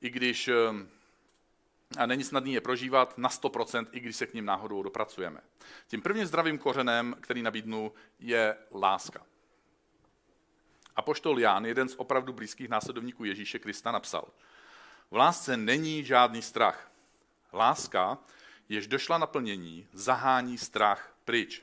i 0.00 0.10
když 0.10 0.48
eh, 0.48 0.54
a 1.98 2.06
není 2.06 2.24
snadné 2.24 2.50
je 2.50 2.60
prožívat 2.60 3.18
na 3.18 3.28
100%, 3.28 3.86
i 3.92 4.00
když 4.00 4.16
se 4.16 4.26
k 4.26 4.34
ním 4.34 4.44
náhodou 4.44 4.82
dopracujeme. 4.82 5.40
Tím 5.88 6.02
prvním 6.02 6.26
zdravým 6.26 6.58
kořenem, 6.58 7.16
který 7.20 7.42
nabídnu, 7.42 7.92
je 8.18 8.56
láska. 8.74 9.26
A 10.96 11.02
poštol 11.02 11.40
Ján, 11.40 11.66
jeden 11.66 11.88
z 11.88 11.94
opravdu 11.94 12.32
blízkých 12.32 12.68
následovníků 12.68 13.24
Ježíše 13.24 13.58
Krista, 13.58 13.92
napsal, 13.92 14.28
v 15.10 15.16
lásce 15.16 15.56
není 15.56 16.04
žádný 16.04 16.42
strach. 16.42 16.90
Láska, 17.52 18.18
jež 18.68 18.86
došla 18.86 19.18
naplnění, 19.18 19.88
zahání 19.92 20.58
strach 20.58 21.16
pryč, 21.24 21.62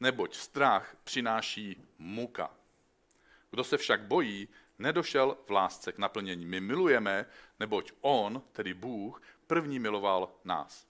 neboť 0.00 0.36
strach 0.36 0.96
přináší 1.04 1.86
muka. 1.98 2.50
Kdo 3.50 3.64
se 3.64 3.76
však 3.76 4.02
bojí, 4.02 4.48
nedošel 4.78 5.38
v 5.46 5.50
lásce 5.50 5.92
k 5.92 5.98
naplnění. 5.98 6.46
My 6.46 6.60
milujeme, 6.60 7.26
neboť 7.60 7.92
On, 8.00 8.42
tedy 8.52 8.74
Bůh, 8.74 9.22
první 9.46 9.78
miloval 9.78 10.32
nás. 10.44 10.88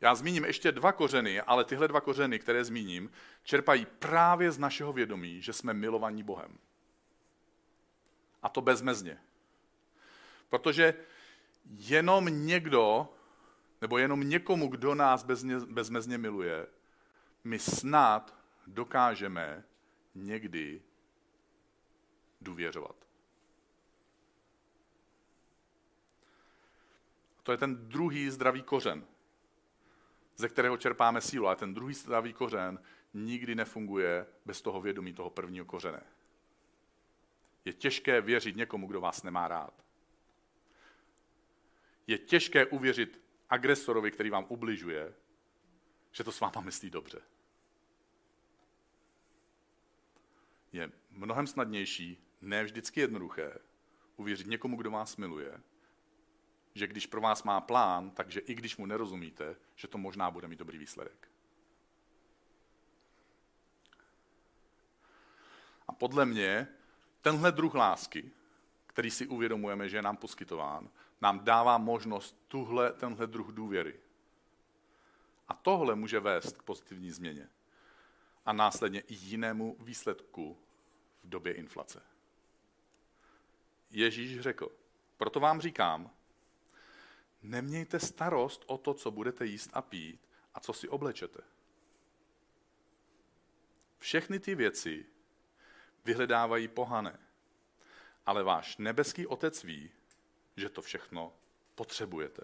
Já 0.00 0.14
zmíním 0.14 0.44
ještě 0.44 0.72
dva 0.72 0.92
kořeny, 0.92 1.40
ale 1.40 1.64
tyhle 1.64 1.88
dva 1.88 2.00
kořeny, 2.00 2.38
které 2.38 2.64
zmíním, 2.64 3.10
čerpají 3.42 3.86
právě 3.86 4.52
z 4.52 4.58
našeho 4.58 4.92
vědomí, 4.92 5.42
že 5.42 5.52
jsme 5.52 5.74
milovaní 5.74 6.22
Bohem. 6.22 6.58
A 8.42 8.48
to 8.48 8.60
bezmezně. 8.60 9.18
Protože 10.48 10.94
jenom 11.64 12.46
někdo, 12.46 13.08
nebo 13.80 13.98
jenom 13.98 14.28
někomu, 14.28 14.68
kdo 14.68 14.94
nás 14.94 15.26
bezmezně 15.66 16.18
miluje, 16.18 16.66
my 17.46 17.58
snad 17.58 18.38
dokážeme 18.66 19.64
někdy 20.14 20.82
důvěřovat. 22.40 22.96
To 27.42 27.52
je 27.52 27.58
ten 27.58 27.88
druhý 27.88 28.30
zdravý 28.30 28.62
kořen 28.62 29.06
ze 30.36 30.48
kterého 30.48 30.76
čerpáme 30.76 31.20
sílu, 31.20 31.46
ale 31.46 31.56
ten 31.56 31.74
druhý 31.74 31.94
zdravý 31.94 32.32
kořen 32.32 32.78
nikdy 33.14 33.54
nefunguje 33.54 34.26
bez 34.44 34.62
toho 34.62 34.80
vědomí 34.80 35.12
toho 35.12 35.30
prvního 35.30 35.64
kořene. 35.64 36.02
Je 37.64 37.72
těžké 37.72 38.20
věřit 38.20 38.56
někomu, 38.56 38.86
kdo 38.86 39.00
vás 39.00 39.22
nemá 39.22 39.48
rád. 39.48 39.84
Je 42.06 42.18
těžké 42.18 42.66
uvěřit 42.66 43.20
agresorovi, 43.50 44.10
který 44.10 44.30
vám 44.30 44.46
ubližuje, 44.48 45.14
že 46.12 46.24
to 46.24 46.32
s 46.32 46.40
váma 46.40 46.60
myslí 46.60 46.90
dobře. 46.90 47.22
Je 50.76 50.92
mnohem 51.10 51.46
snadnější, 51.46 52.24
ne 52.40 52.64
vždycky 52.64 53.00
jednoduché, 53.00 53.58
uvěřit 54.16 54.46
někomu, 54.46 54.76
kdo 54.76 54.90
vás 54.90 55.16
miluje, 55.16 55.60
že 56.74 56.86
když 56.86 57.06
pro 57.06 57.20
vás 57.20 57.42
má 57.42 57.60
plán, 57.60 58.10
takže 58.10 58.40
i 58.40 58.54
když 58.54 58.76
mu 58.76 58.86
nerozumíte, 58.86 59.56
že 59.74 59.88
to 59.88 59.98
možná 59.98 60.30
bude 60.30 60.48
mít 60.48 60.58
dobrý 60.58 60.78
výsledek. 60.78 61.28
A 65.88 65.92
podle 65.92 66.26
mě 66.26 66.68
tenhle 67.20 67.52
druh 67.52 67.74
lásky, 67.74 68.30
který 68.86 69.10
si 69.10 69.26
uvědomujeme, 69.26 69.88
že 69.88 69.96
je 69.96 70.02
nám 70.02 70.16
poskytován, 70.16 70.90
nám 71.20 71.44
dává 71.44 71.78
možnost 71.78 72.44
tuhle, 72.48 72.92
tenhle 72.92 73.26
druh 73.26 73.48
důvěry. 73.52 74.00
A 75.48 75.54
tohle 75.54 75.94
může 75.94 76.20
vést 76.20 76.56
k 76.56 76.62
pozitivní 76.62 77.10
změně. 77.10 77.48
A 78.46 78.52
následně 78.52 79.00
i 79.00 79.14
jinému 79.14 79.76
výsledku 79.80 80.65
době 81.26 81.52
inflace. 81.52 82.02
Ježíš 83.90 84.40
řekl, 84.40 84.68
proto 85.16 85.40
vám 85.40 85.60
říkám, 85.60 86.10
nemějte 87.42 88.00
starost 88.00 88.64
o 88.66 88.78
to, 88.78 88.94
co 88.94 89.10
budete 89.10 89.46
jíst 89.46 89.70
a 89.72 89.82
pít 89.82 90.28
a 90.54 90.60
co 90.60 90.72
si 90.72 90.88
oblečete. 90.88 91.40
Všechny 93.98 94.40
ty 94.40 94.54
věci 94.54 95.06
vyhledávají 96.04 96.68
pohané, 96.68 97.18
ale 98.26 98.42
váš 98.42 98.76
nebeský 98.76 99.26
otec 99.26 99.64
ví, 99.64 99.90
že 100.56 100.68
to 100.68 100.82
všechno 100.82 101.32
potřebujete. 101.74 102.42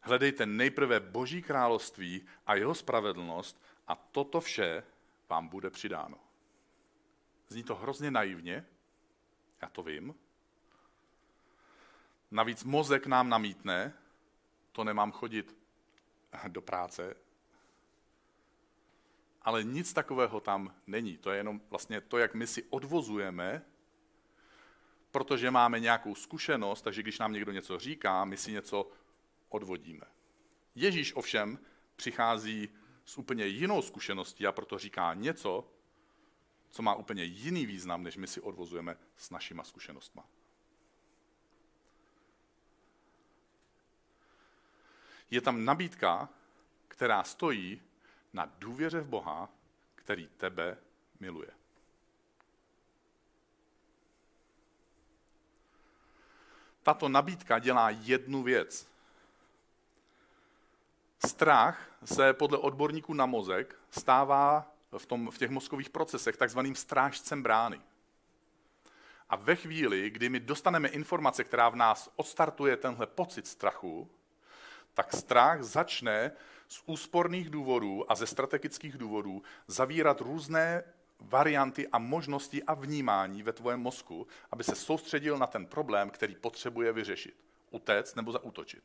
Hledejte 0.00 0.46
nejprve 0.46 1.00
Boží 1.00 1.42
království 1.42 2.26
a 2.46 2.54
jeho 2.54 2.74
spravedlnost 2.74 3.62
a 3.88 3.94
toto 3.94 4.40
vše 4.40 4.84
vám 5.28 5.48
bude 5.48 5.70
přidáno. 5.70 6.23
Zní 7.54 7.64
to 7.64 7.74
hrozně 7.74 8.10
naivně, 8.10 8.66
já 9.62 9.68
to 9.68 9.82
vím. 9.82 10.14
Navíc 12.30 12.64
mozek 12.64 13.06
nám 13.06 13.28
namítne, 13.28 13.92
to 14.72 14.84
nemám 14.84 15.12
chodit 15.12 15.56
do 16.48 16.62
práce. 16.62 17.16
Ale 19.42 19.64
nic 19.64 19.92
takového 19.92 20.40
tam 20.40 20.74
není. 20.86 21.16
To 21.16 21.30
je 21.30 21.36
jenom 21.36 21.60
vlastně 21.70 22.00
to, 22.00 22.18
jak 22.18 22.34
my 22.34 22.46
si 22.46 22.62
odvozujeme, 22.62 23.62
protože 25.10 25.50
máme 25.50 25.80
nějakou 25.80 26.14
zkušenost, 26.14 26.82
takže 26.82 27.02
když 27.02 27.18
nám 27.18 27.32
někdo 27.32 27.52
něco 27.52 27.78
říká, 27.78 28.24
my 28.24 28.36
si 28.36 28.52
něco 28.52 28.90
odvodíme. 29.48 30.06
Ježíš 30.74 31.14
ovšem 31.14 31.58
přichází 31.96 32.68
s 33.04 33.18
úplně 33.18 33.46
jinou 33.46 33.82
zkušeností 33.82 34.46
a 34.46 34.52
proto 34.52 34.78
říká 34.78 35.14
něco, 35.14 35.70
co 36.74 36.82
má 36.82 36.94
úplně 36.94 37.24
jiný 37.24 37.66
význam, 37.66 38.02
než 38.02 38.16
my 38.16 38.26
si 38.26 38.40
odvozujeme 38.40 38.96
s 39.16 39.30
našima 39.30 39.64
zkušenostma. 39.64 40.24
Je 45.30 45.40
tam 45.40 45.64
nabídka, 45.64 46.28
která 46.88 47.24
stojí 47.24 47.82
na 48.32 48.46
důvěře 48.58 49.00
v 49.00 49.06
Boha, 49.06 49.48
který 49.94 50.28
tebe 50.28 50.78
miluje. 51.20 51.50
Tato 56.82 57.08
nabídka 57.08 57.58
dělá 57.58 57.90
jednu 57.90 58.42
věc. 58.42 58.88
Strach 61.26 61.98
se 62.04 62.32
podle 62.32 62.58
odborníků 62.58 63.14
na 63.14 63.26
mozek 63.26 63.78
stává 63.90 64.73
v, 64.98 65.06
tom, 65.06 65.30
v 65.30 65.38
těch 65.38 65.50
mozkových 65.50 65.90
procesech 65.90 66.36
takzvaným 66.36 66.74
strážcem 66.74 67.42
brány. 67.42 67.80
A 69.28 69.36
ve 69.36 69.56
chvíli, 69.56 70.10
kdy 70.10 70.28
my 70.28 70.40
dostaneme 70.40 70.88
informace, 70.88 71.44
která 71.44 71.68
v 71.68 71.76
nás 71.76 72.10
odstartuje 72.16 72.76
tenhle 72.76 73.06
pocit 73.06 73.46
strachu, 73.46 74.10
tak 74.94 75.12
strach 75.12 75.62
začne 75.62 76.32
z 76.68 76.82
úsporných 76.86 77.50
důvodů 77.50 78.12
a 78.12 78.14
ze 78.14 78.26
strategických 78.26 78.98
důvodů 78.98 79.42
zavírat 79.66 80.20
různé 80.20 80.84
varianty 81.20 81.88
a 81.88 81.98
možnosti 81.98 82.62
a 82.62 82.74
vnímání 82.74 83.42
ve 83.42 83.52
tvém 83.52 83.80
mozku, 83.80 84.26
aby 84.50 84.64
se 84.64 84.74
soustředil 84.74 85.38
na 85.38 85.46
ten 85.46 85.66
problém, 85.66 86.10
který 86.10 86.34
potřebuje 86.34 86.92
vyřešit. 86.92 87.36
Utéct 87.70 88.16
nebo 88.16 88.32
zaútočit. 88.32 88.84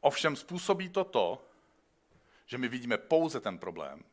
Ovšem 0.00 0.36
způsobí 0.36 0.88
to 0.88 1.04
to, 1.04 1.44
že 2.46 2.58
my 2.58 2.68
vidíme 2.68 2.98
pouze 2.98 3.40
ten 3.40 3.58
problém 3.58 4.04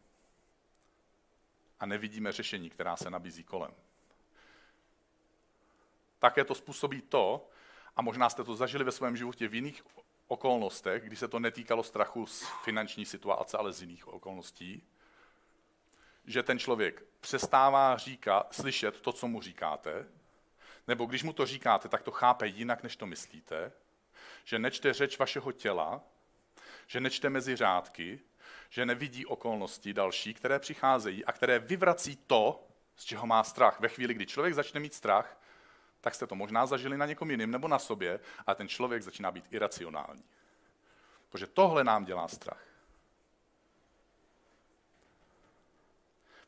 a 1.85 1.87
nevidíme 1.87 2.31
řešení, 2.31 2.69
která 2.69 2.97
se 2.97 3.09
nabízí 3.09 3.43
kolem. 3.43 3.71
Také 6.19 6.43
to 6.43 6.55
způsobí 6.55 7.01
to, 7.01 7.49
a 7.95 8.01
možná 8.01 8.29
jste 8.29 8.43
to 8.43 8.55
zažili 8.55 8.83
ve 8.83 8.91
svém 8.91 9.17
životě 9.17 9.47
v 9.47 9.53
jiných 9.53 9.83
okolnostech, 10.27 11.03
kdy 11.03 11.15
se 11.15 11.27
to 11.27 11.39
netýkalo 11.39 11.83
strachu 11.83 12.25
z 12.25 12.47
finanční 12.63 13.05
situace, 13.05 13.57
ale 13.57 13.73
z 13.73 13.81
jiných 13.81 14.07
okolností, 14.07 14.83
že 16.25 16.43
ten 16.43 16.59
člověk 16.59 17.03
přestává 17.19 17.97
říkat, 17.97 18.53
slyšet 18.53 19.01
to, 19.01 19.13
co 19.13 19.27
mu 19.27 19.41
říkáte, 19.41 20.07
nebo 20.87 21.05
když 21.05 21.23
mu 21.23 21.33
to 21.33 21.45
říkáte, 21.45 21.89
tak 21.89 22.03
to 22.03 22.11
chápe 22.11 22.47
jinak, 22.47 22.83
než 22.83 22.95
to 22.95 23.05
myslíte, 23.05 23.71
že 24.43 24.59
nečte 24.59 24.93
řeč 24.93 25.19
vašeho 25.19 25.51
těla, 25.51 26.01
že 26.87 26.99
nečte 26.99 27.29
mezi 27.29 27.55
řádky, 27.55 28.19
že 28.75 28.85
nevidí 28.85 29.25
okolnosti 29.25 29.93
další, 29.93 30.33
které 30.33 30.59
přicházejí 30.59 31.25
a 31.25 31.31
které 31.31 31.59
vyvrací 31.59 32.15
to, 32.15 32.67
z 32.95 33.03
čeho 33.03 33.27
má 33.27 33.43
strach. 33.43 33.79
Ve 33.79 33.89
chvíli, 33.89 34.13
kdy 34.13 34.25
člověk 34.25 34.53
začne 34.53 34.79
mít 34.79 34.93
strach, 34.93 35.41
tak 36.01 36.15
jste 36.15 36.27
to 36.27 36.35
možná 36.35 36.65
zažili 36.65 36.97
na 36.97 37.05
někom 37.05 37.31
jiném 37.31 37.51
nebo 37.51 37.67
na 37.67 37.79
sobě, 37.79 38.19
a 38.47 38.55
ten 38.55 38.67
člověk 38.67 39.03
začíná 39.03 39.31
být 39.31 39.45
iracionální. 39.51 40.23
Protože 41.29 41.47
tohle 41.47 41.83
nám 41.83 42.05
dělá 42.05 42.27
strach. 42.27 42.67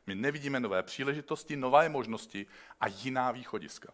My 0.06 0.14
nevidíme 0.14 0.60
nové 0.60 0.82
příležitosti, 0.82 1.56
nové 1.56 1.88
možnosti 1.88 2.46
a 2.80 2.86
jiná 2.88 3.30
východiska. 3.30 3.92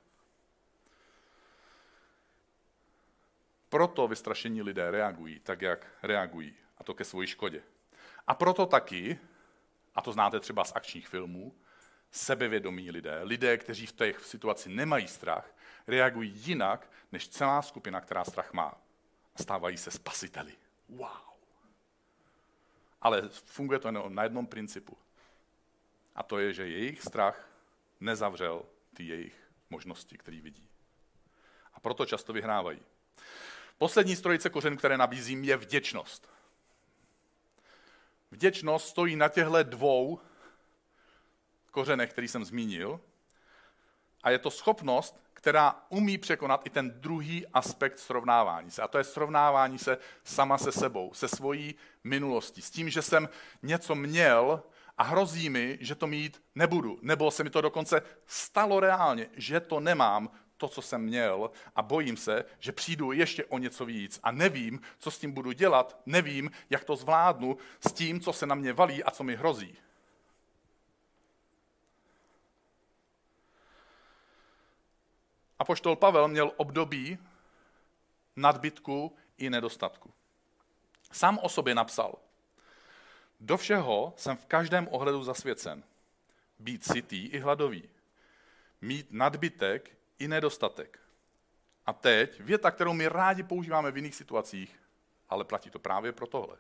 Proto 3.69 4.09
vystrašení 4.09 4.63
lidé 4.63 4.91
reagují 4.91 5.41
tak, 5.41 5.63
jak 5.63 5.87
reagují, 6.03 6.57
a 6.79 6.85
to 6.85 6.95
ke 6.95 7.05
svoji 7.05 7.27
škodě. 7.27 7.63
A 8.27 8.35
proto 8.35 8.67
taky, 8.67 9.19
a 9.95 10.03
to 10.03 10.13
znáte 10.13 10.41
třeba 10.41 10.65
z 10.65 10.73
akčních 10.75 11.09
filmů, 11.09 11.55
sebevědomí 12.11 12.91
lidé, 12.91 13.23
lidé, 13.23 13.57
kteří 13.57 13.87
v 13.87 13.93
té 13.93 14.15
situaci 14.23 14.69
nemají 14.69 15.09
strach, 15.09 15.55
reagují 15.87 16.33
jinak 16.35 16.91
než 17.13 17.29
celá 17.29 17.63
skupina, 17.63 18.01
která 18.01 18.25
strach 18.25 18.53
má. 18.53 18.75
A 19.37 19.43
stávají 19.43 19.77
se 19.77 19.91
spasiteli. 19.91 20.53
Wow. 20.89 21.09
Ale 23.01 23.23
funguje 23.29 23.79
to 23.79 23.89
jenom 23.89 24.15
na 24.15 24.23
jednom 24.23 24.47
principu. 24.47 24.97
A 26.15 26.23
to 26.23 26.39
je, 26.39 26.53
že 26.53 26.69
jejich 26.69 27.03
strach 27.03 27.49
nezavřel 28.01 28.65
ty 28.95 29.05
jejich 29.05 29.51
možnosti, 29.71 30.19
které 30.19 30.41
vidí. 30.41 30.69
A 31.75 31.81
proto 31.81 32.07
často 32.07 32.33
vyhrávají. 32.33 32.83
Poslední 33.79 34.17
strojice 34.17 34.51
kořen, 34.51 34.77
které 34.77 34.99
nabízím, 34.99 35.45
je 35.45 35.57
vděčnost. 35.57 36.34
Vděčnost 38.35 38.89
stojí 38.89 39.17
na 39.17 39.29
těchto 39.29 39.63
dvou 39.63 40.21
kořenech, 41.71 42.11
který 42.11 42.29
jsem 42.29 42.45
zmínil. 42.45 43.01
A 44.23 44.31
je 44.31 44.39
to 44.39 44.51
schopnost, 44.51 45.21
která 45.35 45.87
umí 45.89 46.19
překonat 46.19 46.67
i 46.67 46.71
ten 46.71 47.01
druhý 47.01 47.47
aspekt 47.47 47.99
srovnávání 47.99 48.71
se. 48.71 48.83
A 48.83 48.89
to 48.89 48.99
je 48.99 49.05
srovnávání 49.05 49.79
se 49.79 49.99
sama 50.25 50.59
se 50.59 50.73
sebou, 50.73 51.15
se 51.15 51.29
svojí 51.29 51.75
minulostí. 52.05 52.63
S 52.63 52.71
tím, 52.71 52.91
že 52.91 53.03
jsem 53.03 53.29
něco 53.63 53.95
měl 53.95 54.63
a 54.99 55.03
hrozí 55.03 55.51
mi, 55.51 55.79
že 55.81 55.95
to 55.95 56.07
mít 56.07 56.43
nebudu. 56.55 56.99
Nebo 57.03 57.31
se 57.31 57.45
mi 57.45 57.51
to 57.51 57.61
dokonce 57.61 58.03
stalo 58.27 58.81
reálně, 58.81 59.31
že 59.37 59.61
to 59.61 59.81
nemám, 59.81 60.31
to, 60.57 60.69
co 60.69 60.83
jsem 60.83 61.03
měl 61.03 61.51
a 61.77 61.83
bojím 61.83 62.17
se, 62.17 62.45
že 62.59 62.73
přijdu 62.73 63.13
ještě 63.13 63.45
o 63.45 63.59
něco 63.59 63.85
víc 63.85 64.21
a 64.23 64.33
nevím, 64.33 64.81
co 64.99 65.11
s 65.11 65.19
tím 65.19 65.33
budu 65.33 65.53
dělat, 65.53 66.01
nevím, 66.07 66.51
jak 66.71 66.85
to 66.85 66.97
zvládnu 66.97 67.57
s 67.89 67.93
tím, 67.93 68.21
co 68.21 68.33
se 68.33 68.47
na 68.47 68.55
mě 68.55 68.73
valí 68.73 69.05
a 69.05 69.11
co 69.11 69.25
mi 69.25 69.37
hrozí. 69.37 69.77
A 75.59 75.65
poštol 75.65 75.97
Pavel 75.97 76.29
měl 76.29 76.53
období 76.57 77.19
nadbytku 78.37 79.17
i 79.39 79.51
nedostatku. 79.51 80.13
Sám 81.13 81.39
o 81.43 81.49
sobě 81.49 81.75
napsal, 81.75 82.19
do 83.41 83.57
všeho 83.57 84.13
jsem 84.17 84.37
v 84.37 84.47
každém 84.47 84.89
ohledu 84.91 85.25
zasvěcen. 85.25 85.85
Být 86.59 86.85
sytý 86.85 87.27
i 87.27 87.39
hladový. 87.39 87.89
Mít 88.81 89.07
nadbytek 89.11 89.99
i 90.19 90.29
nedostatek. 90.29 91.01
A 91.87 91.93
teď 91.93 92.41
věta, 92.41 92.71
kterou 92.71 92.93
my 92.93 93.09
rádi 93.09 93.43
používáme 93.43 93.91
v 93.91 93.97
jiných 93.97 94.15
situacích, 94.15 94.81
ale 95.29 95.45
platí 95.45 95.71
to 95.71 95.79
právě 95.79 96.13
pro 96.13 96.27
tohle. 96.27 96.57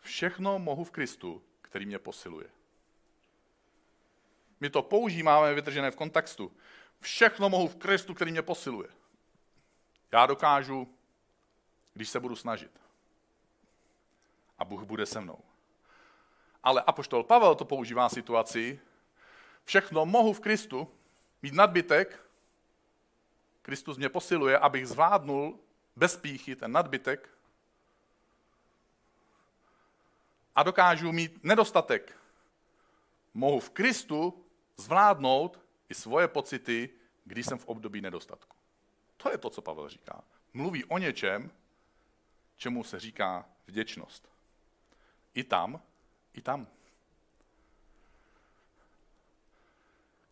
Všechno 0.00 0.58
mohu 0.58 0.84
v 0.84 0.90
Kristu, 0.90 1.42
který 1.62 1.86
mě 1.86 1.98
posiluje. 1.98 2.46
My 4.60 4.70
to 4.70 4.82
používáme 4.82 5.54
vytržené 5.54 5.90
v 5.90 5.96
kontextu. 5.96 6.52
Všechno 7.00 7.48
mohu 7.48 7.68
v 7.68 7.76
Kristu, 7.76 8.14
který 8.14 8.30
mě 8.30 8.42
posiluje. 8.42 8.88
Já 10.12 10.26
dokážu, 10.26 10.94
když 11.94 12.08
se 12.08 12.20
budu 12.20 12.36
snažit. 12.36 12.80
A 14.58 14.64
Bůh 14.64 14.82
bude 14.82 15.06
se 15.06 15.20
mnou. 15.20 15.38
Ale 16.62 16.82
apoštol 16.82 17.24
Pavel 17.24 17.54
to 17.54 17.64
používá 17.64 18.08
situaci, 18.08 18.80
všechno 19.64 20.06
mohu 20.06 20.32
v 20.32 20.40
Kristu, 20.40 20.88
mít 21.42 21.54
nadbytek, 21.54 22.26
Kristus 23.62 23.96
mě 23.96 24.08
posiluje, 24.08 24.58
abych 24.58 24.88
zvládnul 24.88 25.60
bez 25.96 26.16
píchy 26.16 26.56
ten 26.56 26.72
nadbytek 26.72 27.28
a 30.54 30.62
dokážu 30.62 31.12
mít 31.12 31.44
nedostatek. 31.44 32.18
Mohu 33.34 33.60
v 33.60 33.70
Kristu 33.70 34.44
zvládnout 34.76 35.60
i 35.88 35.94
svoje 35.94 36.28
pocity, 36.28 36.90
když 37.24 37.46
jsem 37.46 37.58
v 37.58 37.66
období 37.66 38.00
nedostatku. 38.00 38.56
To 39.16 39.30
je 39.30 39.38
to, 39.38 39.50
co 39.50 39.62
Pavel 39.62 39.88
říká. 39.88 40.24
Mluví 40.54 40.84
o 40.84 40.98
něčem, 40.98 41.50
čemu 42.56 42.84
se 42.84 43.00
říká 43.00 43.48
vděčnost. 43.66 44.32
I 45.34 45.44
tam, 45.44 45.82
i 46.32 46.42
tam. 46.42 46.66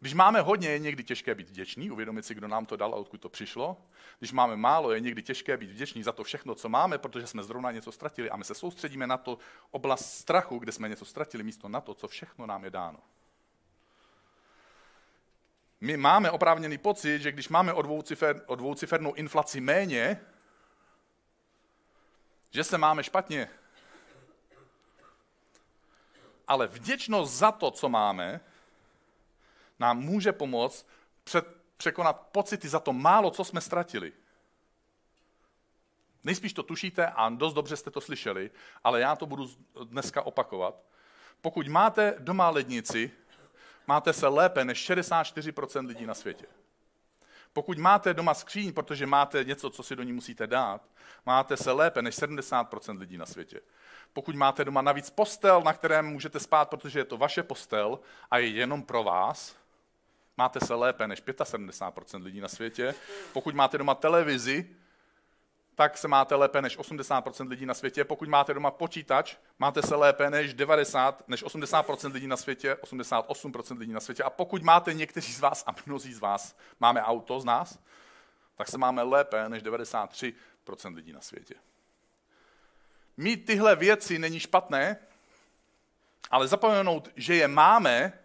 Když 0.00 0.14
máme 0.14 0.40
hodně, 0.40 0.68
je 0.68 0.78
někdy 0.78 1.04
těžké 1.04 1.34
být 1.34 1.48
vděčný, 1.48 1.90
uvědomit 1.90 2.22
si, 2.22 2.34
kdo 2.34 2.48
nám 2.48 2.66
to 2.66 2.76
dal 2.76 2.94
a 2.94 2.96
odkud 2.96 3.20
to 3.20 3.28
přišlo. 3.28 3.76
Když 4.18 4.32
máme 4.32 4.56
málo, 4.56 4.92
je 4.92 5.00
někdy 5.00 5.22
těžké 5.22 5.56
být 5.56 5.70
vděčný 5.70 6.02
za 6.02 6.12
to 6.12 6.24
všechno, 6.24 6.54
co 6.54 6.68
máme, 6.68 6.98
protože 6.98 7.26
jsme 7.26 7.42
zrovna 7.42 7.70
něco 7.70 7.92
ztratili 7.92 8.30
a 8.30 8.36
my 8.36 8.44
se 8.44 8.54
soustředíme 8.54 9.06
na 9.06 9.16
to 9.16 9.38
oblast 9.70 10.12
strachu, 10.12 10.58
kde 10.58 10.72
jsme 10.72 10.88
něco 10.88 11.04
ztratili, 11.04 11.42
místo 11.42 11.68
na 11.68 11.80
to, 11.80 11.94
co 11.94 12.08
všechno 12.08 12.46
nám 12.46 12.64
je 12.64 12.70
dáno. 12.70 12.98
My 15.80 15.96
máme 15.96 16.30
oprávněný 16.30 16.78
pocit, 16.78 17.22
že 17.22 17.32
když 17.32 17.48
máme 17.48 17.72
o, 17.72 17.82
dvoucifer, 17.82 18.42
o 18.46 18.54
dvoucifernou 18.54 19.14
inflaci 19.14 19.60
méně, 19.60 20.20
že 22.50 22.64
se 22.64 22.78
máme 22.78 23.04
špatně. 23.04 23.48
Ale 26.48 26.66
vděčnost 26.66 27.34
za 27.34 27.52
to, 27.52 27.70
co 27.70 27.88
máme, 27.88 28.40
nám 29.80 29.98
může 29.98 30.32
pomoct 30.32 30.86
před, 31.24 31.46
překonat 31.76 32.28
pocity 32.32 32.68
za 32.68 32.80
to 32.80 32.92
málo, 32.92 33.30
co 33.30 33.44
jsme 33.44 33.60
ztratili. 33.60 34.12
Nejspíš 36.24 36.52
to 36.52 36.62
tušíte 36.62 37.06
a 37.06 37.28
dost 37.28 37.54
dobře 37.54 37.76
jste 37.76 37.90
to 37.90 38.00
slyšeli, 38.00 38.50
ale 38.84 39.00
já 39.00 39.16
to 39.16 39.26
budu 39.26 39.50
dneska 39.84 40.22
opakovat. 40.22 40.74
Pokud 41.40 41.68
máte 41.68 42.14
doma 42.18 42.50
lednici, 42.50 43.10
máte 43.86 44.12
se 44.12 44.28
lépe 44.28 44.64
než 44.64 44.90
64% 44.90 45.86
lidí 45.86 46.06
na 46.06 46.14
světě. 46.14 46.46
Pokud 47.52 47.78
máte 47.78 48.14
doma 48.14 48.34
skříň, 48.34 48.72
protože 48.72 49.06
máte 49.06 49.44
něco, 49.44 49.70
co 49.70 49.82
si 49.82 49.96
do 49.96 50.02
ní 50.02 50.12
musíte 50.12 50.46
dát, 50.46 50.82
máte 51.26 51.56
se 51.56 51.72
lépe 51.72 52.02
než 52.02 52.18
70% 52.18 52.98
lidí 52.98 53.18
na 53.18 53.26
světě. 53.26 53.60
Pokud 54.12 54.34
máte 54.34 54.64
doma 54.64 54.82
navíc 54.82 55.10
postel, 55.10 55.62
na 55.62 55.72
kterém 55.72 56.06
můžete 56.06 56.40
spát, 56.40 56.70
protože 56.70 56.98
je 56.98 57.04
to 57.04 57.16
vaše 57.16 57.42
postel 57.42 57.98
a 58.30 58.38
je 58.38 58.48
jenom 58.48 58.82
pro 58.82 59.04
vás, 59.04 59.56
máte 60.36 60.60
se 60.60 60.74
lépe 60.74 61.08
než 61.08 61.22
75% 61.22 62.22
lidí 62.22 62.40
na 62.40 62.48
světě. 62.48 62.94
Pokud 63.32 63.54
máte 63.54 63.78
doma 63.78 63.94
televizi, 63.94 64.76
tak 65.74 65.98
se 65.98 66.08
máte 66.08 66.34
lépe 66.34 66.62
než 66.62 66.78
80% 66.78 67.48
lidí 67.48 67.66
na 67.66 67.74
světě. 67.74 68.04
Pokud 68.04 68.28
máte 68.28 68.54
doma 68.54 68.70
počítač, 68.70 69.36
máte 69.58 69.82
se 69.82 69.94
lépe 69.94 70.30
než 70.30 70.54
90, 70.54 71.28
než 71.28 71.44
80% 71.44 72.12
lidí 72.12 72.26
na 72.26 72.36
světě, 72.36 72.74
88% 72.74 73.78
lidí 73.78 73.92
na 73.92 74.00
světě. 74.00 74.22
A 74.22 74.30
pokud 74.30 74.62
máte 74.62 74.94
někteří 74.94 75.32
z 75.32 75.40
vás 75.40 75.64
a 75.66 75.74
mnozí 75.86 76.14
z 76.14 76.18
vás 76.18 76.56
máme 76.80 77.02
auto 77.02 77.40
z 77.40 77.44
nás, 77.44 77.78
tak 78.56 78.68
se 78.68 78.78
máme 78.78 79.02
lépe 79.02 79.48
než 79.48 79.62
93% 79.62 80.34
lidí 80.94 81.12
na 81.12 81.20
světě. 81.20 81.54
Mít 83.16 83.46
tyhle 83.46 83.76
věci 83.76 84.18
není 84.18 84.40
špatné, 84.40 84.96
ale 86.30 86.48
zapomenout, 86.48 87.10
že 87.16 87.34
je 87.34 87.48
máme, 87.48 88.19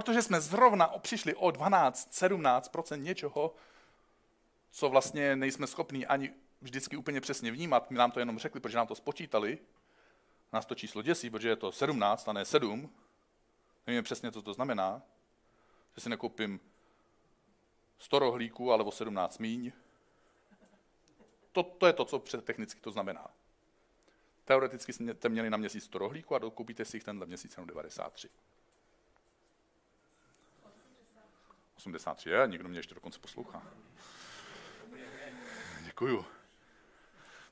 protože 0.00 0.22
jsme 0.22 0.40
zrovna 0.40 0.86
přišli 0.86 1.34
o 1.34 1.48
12-17% 1.48 3.02
něčeho, 3.02 3.54
co 4.70 4.88
vlastně 4.88 5.36
nejsme 5.36 5.66
schopni 5.66 6.06
ani 6.06 6.30
vždycky 6.62 6.96
úplně 6.96 7.20
přesně 7.20 7.50
vnímat. 7.50 7.90
My 7.90 7.98
nám 7.98 8.10
to 8.10 8.18
jenom 8.20 8.38
řekli, 8.38 8.60
protože 8.60 8.76
nám 8.76 8.86
to 8.86 8.94
spočítali. 8.94 9.58
Nás 10.52 10.66
to 10.66 10.74
číslo 10.74 11.02
děsí, 11.02 11.30
protože 11.30 11.48
je 11.48 11.56
to 11.56 11.72
17 11.72 12.28
a 12.28 12.32
ne 12.32 12.44
7. 12.44 12.90
Nevíme 13.86 14.02
přesně, 14.02 14.32
co 14.32 14.42
to 14.42 14.54
znamená. 14.54 15.02
Že 15.94 16.00
si 16.00 16.08
nekoupím 16.08 16.60
100 17.98 18.18
rohlíků, 18.18 18.72
ale 18.72 18.84
o 18.84 18.92
17 18.92 19.38
míň. 19.38 19.72
To, 21.52 21.62
to 21.62 21.86
je 21.86 21.92
to, 21.92 22.04
co 22.04 22.18
technicky 22.18 22.80
to 22.80 22.90
znamená. 22.90 23.26
Teoreticky 24.44 24.92
jste 24.92 25.28
měli 25.28 25.50
na 25.50 25.56
měsíc 25.56 25.84
100 25.84 25.98
rohlíků 25.98 26.34
a 26.34 26.38
dokoupíte 26.38 26.84
si 26.84 26.96
jich 26.96 27.04
tenhle 27.04 27.26
měsíc 27.26 27.56
jenom 27.56 27.66
93. 27.66 28.28
83 31.78 32.30
je, 32.30 32.42
někdo 32.46 32.68
mě 32.68 32.78
ještě 32.78 32.94
dokonce 32.94 33.18
poslouchá. 33.18 33.62
Děkuju. 35.84 36.24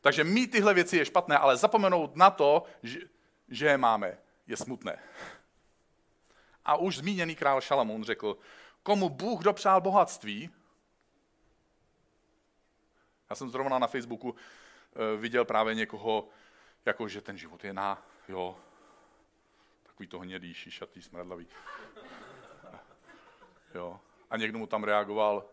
Takže 0.00 0.24
mít 0.24 0.50
tyhle 0.50 0.74
věci 0.74 0.96
je 0.96 1.04
špatné, 1.04 1.38
ale 1.38 1.56
zapomenout 1.56 2.16
na 2.16 2.30
to, 2.30 2.64
že, 2.82 2.98
že 3.48 3.66
je 3.66 3.78
máme, 3.78 4.18
je 4.46 4.56
smutné. 4.56 4.98
A 6.64 6.76
už 6.76 6.96
zmíněný 6.96 7.36
král 7.36 7.60
Šalamún 7.60 8.04
řekl, 8.04 8.38
komu 8.82 9.08
Bůh 9.08 9.42
dopřál 9.42 9.80
bohatství, 9.80 10.50
já 13.30 13.36
jsem 13.36 13.50
zrovna 13.50 13.78
na 13.78 13.86
Facebooku 13.86 14.34
eh, 14.34 15.16
viděl 15.16 15.44
právě 15.44 15.74
někoho, 15.74 16.28
jako 16.84 17.08
že 17.08 17.20
ten 17.20 17.38
život 17.38 17.64
je 17.64 17.72
na, 17.72 18.02
jo, 18.28 18.56
takový 19.82 20.08
to 20.08 20.18
hnědý, 20.18 20.54
šišatý, 20.54 21.02
smradlavý. 21.02 21.46
Jo. 23.74 24.00
A 24.36 24.38
někdo 24.38 24.58
mu 24.58 24.66
tam 24.66 24.84
reagoval, 24.84 25.44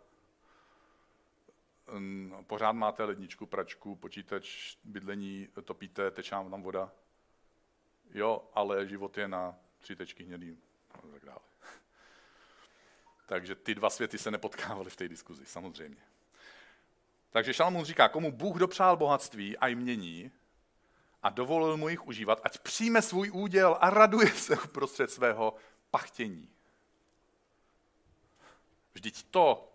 hm, 1.88 2.34
pořád 2.48 2.72
máte 2.72 3.04
ledničku, 3.04 3.46
pračku, 3.46 3.96
počítač, 3.96 4.76
bydlení, 4.84 5.48
topíte, 5.63 6.12
teče 6.12 6.36
vám 6.36 6.52
tam 6.52 6.63
voda. 6.63 6.91
Jo, 8.13 8.50
ale 8.54 8.88
život 8.88 9.17
je 9.17 9.28
na 9.28 9.56
tři 9.80 9.96
tečky 9.96 10.24
hnědý 10.24 10.58
a 10.91 11.02
tak 11.02 11.26
dále. 11.26 11.39
Takže 13.26 13.56
ty 13.56 13.76
dva 13.76 13.89
světy 13.89 14.17
se 14.17 14.32
nepotkávaly 14.32 14.89
v 14.89 14.96
té 14.96 15.08
diskuzi, 15.08 15.46
samozřejmě. 15.46 16.02
Takže 17.30 17.54
Šalamun 17.54 17.86
říká, 17.86 18.10
komu 18.10 18.32
Bůh 18.32 18.58
dopřál 18.58 18.98
bohatství 18.98 19.58
a 19.58 19.67
jmění 19.67 20.32
a 21.22 21.30
dovolil 21.30 21.78
mu 21.78 21.89
jich 21.89 22.08
užívat, 22.08 22.41
ať 22.43 22.60
přijme 22.60 23.02
svůj 23.02 23.32
úděl 23.34 23.78
a 23.80 23.89
raduje 23.89 24.30
se 24.32 24.58
uprostřed 24.60 25.12
svého 25.12 25.56
pachtění. 25.91 26.54
Vždyť 28.93 29.23
to 29.23 29.73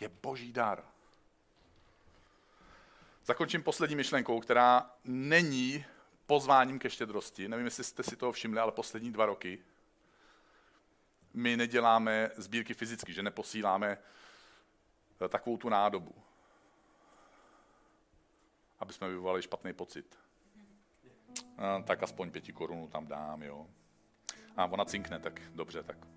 je 0.00 0.08
boží 0.08 0.52
dar. 0.52 0.84
Zakončím 3.24 3.62
poslední 3.62 3.96
myšlenkou, 3.96 4.40
která 4.40 4.90
není 5.04 5.84
pozváním 6.26 6.78
ke 6.78 6.90
štědrosti. 6.90 7.48
Nevím, 7.48 7.64
jestli 7.64 7.84
jste 7.84 8.02
si 8.02 8.16
toho 8.16 8.32
všimli, 8.32 8.60
ale 8.60 8.72
poslední 8.72 9.12
dva 9.12 9.26
roky 9.26 9.58
my 11.34 11.56
neděláme 11.56 12.30
sbírky 12.36 12.74
fyzicky, 12.74 13.12
že 13.12 13.22
neposíláme 13.22 13.98
eh, 15.24 15.28
takovou 15.28 15.56
tu 15.56 15.68
nádobu, 15.68 16.14
aby 18.78 18.92
jsme 18.92 19.08
vyvolali 19.08 19.42
špatný 19.42 19.72
pocit. 19.72 20.18
A, 21.58 21.82
tak 21.82 22.02
aspoň 22.02 22.30
pěti 22.30 22.52
korunů 22.52 22.88
tam 22.88 23.06
dám, 23.06 23.42
jo. 23.42 23.66
A 24.56 24.66
ona 24.66 24.84
cinkne, 24.84 25.20
tak 25.20 25.40
dobře, 25.54 25.82
tak 25.82 25.96
Eh, 26.06 26.15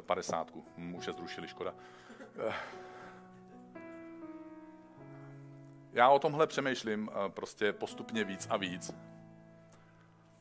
padesátku. 0.00 0.64
Už 0.96 1.06
je 1.06 1.12
zrušili, 1.12 1.48
škoda. 1.48 1.74
Eh. 2.48 2.54
Já 5.92 6.08
o 6.08 6.18
tomhle 6.18 6.46
přemýšlím 6.46 7.10
eh, 7.12 7.28
prostě 7.28 7.72
postupně 7.72 8.24
víc 8.24 8.46
a 8.50 8.56
víc. 8.56 8.94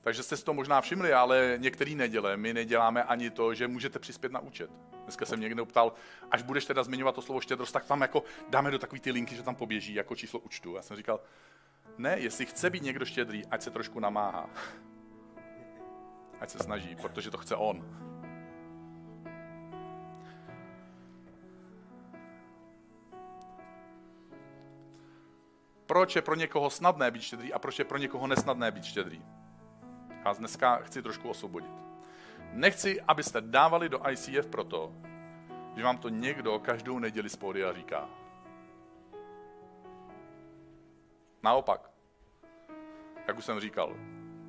Takže 0.01 0.23
jste 0.23 0.37
si 0.37 0.45
to 0.45 0.53
možná 0.53 0.81
všimli, 0.81 1.13
ale 1.13 1.53
některý 1.57 1.95
neděle 1.95 2.37
my 2.37 2.53
neděláme 2.53 3.03
ani 3.03 3.29
to, 3.29 3.53
že 3.53 3.67
můžete 3.67 3.99
přispět 3.99 4.31
na 4.31 4.39
účet. 4.39 4.69
Dneska 5.03 5.25
jsem 5.25 5.39
někdo 5.39 5.65
ptal, 5.65 5.93
až 6.31 6.41
budeš 6.41 6.65
teda 6.65 6.83
zmiňovat 6.83 7.15
to 7.15 7.21
slovo 7.21 7.41
štědrost, 7.41 7.73
tak 7.73 7.85
tam 7.85 8.01
jako 8.01 8.23
dáme 8.49 8.71
do 8.71 8.79
takové 8.79 8.99
ty 8.99 9.11
linky, 9.11 9.35
že 9.35 9.43
tam 9.43 9.55
poběží 9.55 9.93
jako 9.93 10.15
číslo 10.15 10.39
účtu. 10.39 10.75
Já 10.75 10.81
jsem 10.81 10.97
říkal, 10.97 11.19
Ne, 11.97 12.19
jestli 12.19 12.45
chce 12.45 12.69
být 12.69 12.83
někdo 12.83 13.05
štědrý, 13.05 13.45
ať 13.45 13.61
se 13.61 13.71
trošku 13.71 13.99
namáhá. 13.99 14.49
Ať 16.39 16.49
se 16.49 16.59
snaží, 16.59 16.95
protože 16.95 17.31
to 17.31 17.37
chce 17.37 17.55
on. 17.55 17.85
Proč 25.85 26.15
je 26.15 26.21
pro 26.21 26.35
někoho 26.35 26.69
snadné 26.69 27.11
být 27.11 27.21
štědrý 27.21 27.53
a 27.53 27.59
proč 27.59 27.79
je 27.79 27.85
pro 27.85 27.97
někoho 27.97 28.27
nesnadné 28.27 28.71
být 28.71 28.85
štědrý? 28.85 29.25
Já 30.25 30.33
dneska 30.33 30.75
chci 30.75 31.01
trošku 31.01 31.29
osvobodit. 31.29 31.71
Nechci, 32.51 33.01
abyste 33.01 33.41
dávali 33.41 33.89
do 33.89 34.09
ICF 34.09 34.47
proto, 34.49 34.93
že 35.75 35.83
vám 35.83 35.97
to 35.97 36.09
někdo 36.09 36.59
každou 36.59 36.99
neděli 36.99 37.29
z 37.29 37.37
a 37.69 37.73
říká. 37.73 38.09
Naopak, 41.43 41.91
jak 43.27 43.37
už 43.37 43.45
jsem 43.45 43.59
říkal, 43.59 43.95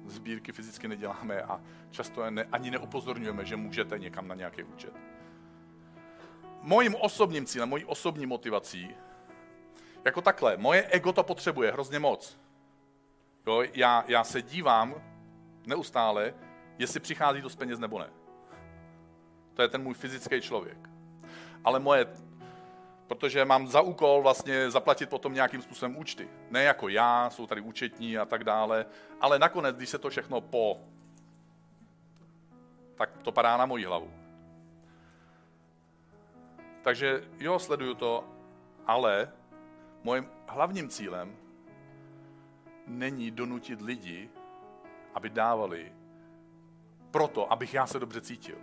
sbírky 0.07 0.53
fyzicky 0.53 0.89
neděláme 0.89 1.43
a 1.43 1.61
často 1.91 2.25
je 2.25 2.31
ne, 2.31 2.45
ani 2.53 2.71
neupozorňujeme, 2.71 3.45
že 3.45 3.57
můžete 3.57 3.99
někam 3.99 4.29
na 4.29 4.35
nějaký 4.35 4.63
účet. 4.63 4.93
Mojím 6.63 6.95
osobním 6.95 7.47
cílem, 7.47 7.69
mojí 7.69 7.85
osobní 7.85 8.27
motivací, 8.27 8.95
jako 10.07 10.21
takhle, 10.21 10.57
moje 10.57 10.83
ego 10.83 11.13
to 11.13 11.23
potřebuje 11.23 11.73
hrozně 11.73 11.99
moc. 11.99 12.39
Jo, 13.47 13.63
já, 13.75 14.05
já 14.09 14.25
se 14.25 14.43
dívám 14.43 14.95
neustále, 15.67 16.35
jestli 16.79 17.01
přichází 17.01 17.41
dost 17.41 17.57
peněz 17.57 17.79
nebo 17.79 17.99
ne. 17.99 18.11
To 19.55 19.63
je 19.63 19.69
ten 19.69 19.83
můj 19.83 19.95
fyzický 19.95 20.41
člověk. 20.41 20.79
Ale 21.65 21.81
moje, 21.81 22.07
protože 23.07 23.45
mám 23.45 23.69
za 23.69 23.81
úkol 23.81 24.23
vlastně 24.23 24.71
zaplatit 24.71 25.11
potom 25.11 25.35
nějakým 25.35 25.63
způsobem 25.63 25.97
účty. 25.97 26.29
Ne 26.51 26.63
jako 26.63 26.89
já, 26.89 27.31
jsou 27.31 27.47
tady 27.47 27.61
účetní 27.61 28.19
a 28.19 28.25
tak 28.25 28.45
dále, 28.45 28.87
ale 29.21 29.39
nakonec, 29.39 29.77
když 29.77 29.89
se 29.89 29.99
to 29.99 30.11
všechno 30.11 30.41
po, 30.41 30.81
tak 32.95 33.11
to 33.23 33.33
padá 33.33 33.57
na 33.57 33.67
moji 33.67 33.85
hlavu. 33.85 34.11
Takže 36.83 37.23
jo, 37.39 37.59
sleduju 37.59 37.95
to, 37.95 38.25
ale 38.87 39.33
mojím 40.07 40.29
hlavním 40.49 40.89
cílem 40.89 41.37
není 42.87 43.31
donutit 43.31 43.81
lidi, 43.81 44.31
aby 45.15 45.31
dávali 45.31 45.93
proto, 47.11 47.53
abych 47.53 47.75
já 47.75 47.87
se 47.87 47.99
dobře 47.99 48.21
cítil. 48.21 48.59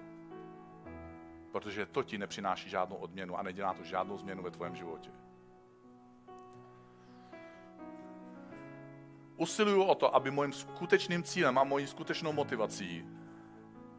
Protože 1.52 1.86
to 1.86 2.04
ti 2.04 2.18
nepřináší 2.18 2.70
žádnou 2.70 2.96
odměnu 2.96 3.38
a 3.38 3.44
nedělá 3.44 3.74
to 3.74 3.84
žádnou 3.84 4.18
změnu 4.18 4.44
ve 4.44 4.52
tvém 4.52 4.76
životě. 4.76 5.10
Usiluju 9.38 9.84
o 9.84 9.96
to, 9.96 10.16
aby 10.16 10.32
mojím 10.32 10.54
skutečným 10.54 11.24
cílem 11.24 11.58
a 11.58 11.64
mojí 11.64 11.88
skutečnou 11.88 12.34
motivací 12.34 13.06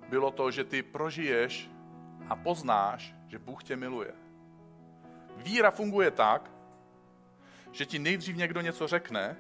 bylo 0.09 0.31
to, 0.31 0.51
že 0.51 0.65
ty 0.65 0.83
prožiješ 0.83 1.71
a 2.29 2.37
poznáš, 2.37 3.15
že 3.27 3.39
Bůh 3.39 3.65
tě 3.65 3.77
miluje. 3.77 4.15
Víra 5.37 5.71
funguje 5.71 6.11
tak, 6.11 6.55
že 7.75 7.87
ti 7.87 7.99
nejdřív 7.99 8.37
někdo 8.37 8.61
něco 8.61 8.87
řekne 8.87 9.37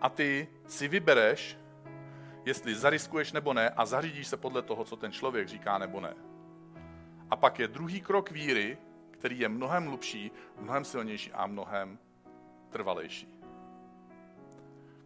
a 0.00 0.08
ty 0.08 0.48
si 0.66 0.88
vybereš, 0.88 1.58
jestli 2.44 2.74
zariskuješ 2.74 3.32
nebo 3.32 3.52
ne 3.52 3.70
a 3.70 3.86
zařídíš 3.86 4.26
se 4.26 4.36
podle 4.36 4.62
toho, 4.62 4.84
co 4.84 4.96
ten 4.96 5.12
člověk 5.12 5.48
říká 5.48 5.78
nebo 5.78 6.00
ne. 6.00 6.14
A 7.30 7.36
pak 7.36 7.58
je 7.58 7.68
druhý 7.68 8.00
krok 8.00 8.30
víry, 8.30 8.78
který 9.10 9.38
je 9.38 9.48
mnohem 9.48 9.86
hlubší, 9.86 10.30
mnohem 10.58 10.84
silnější 10.84 11.32
a 11.32 11.46
mnohem 11.46 11.98
trvalejší. 12.70 13.28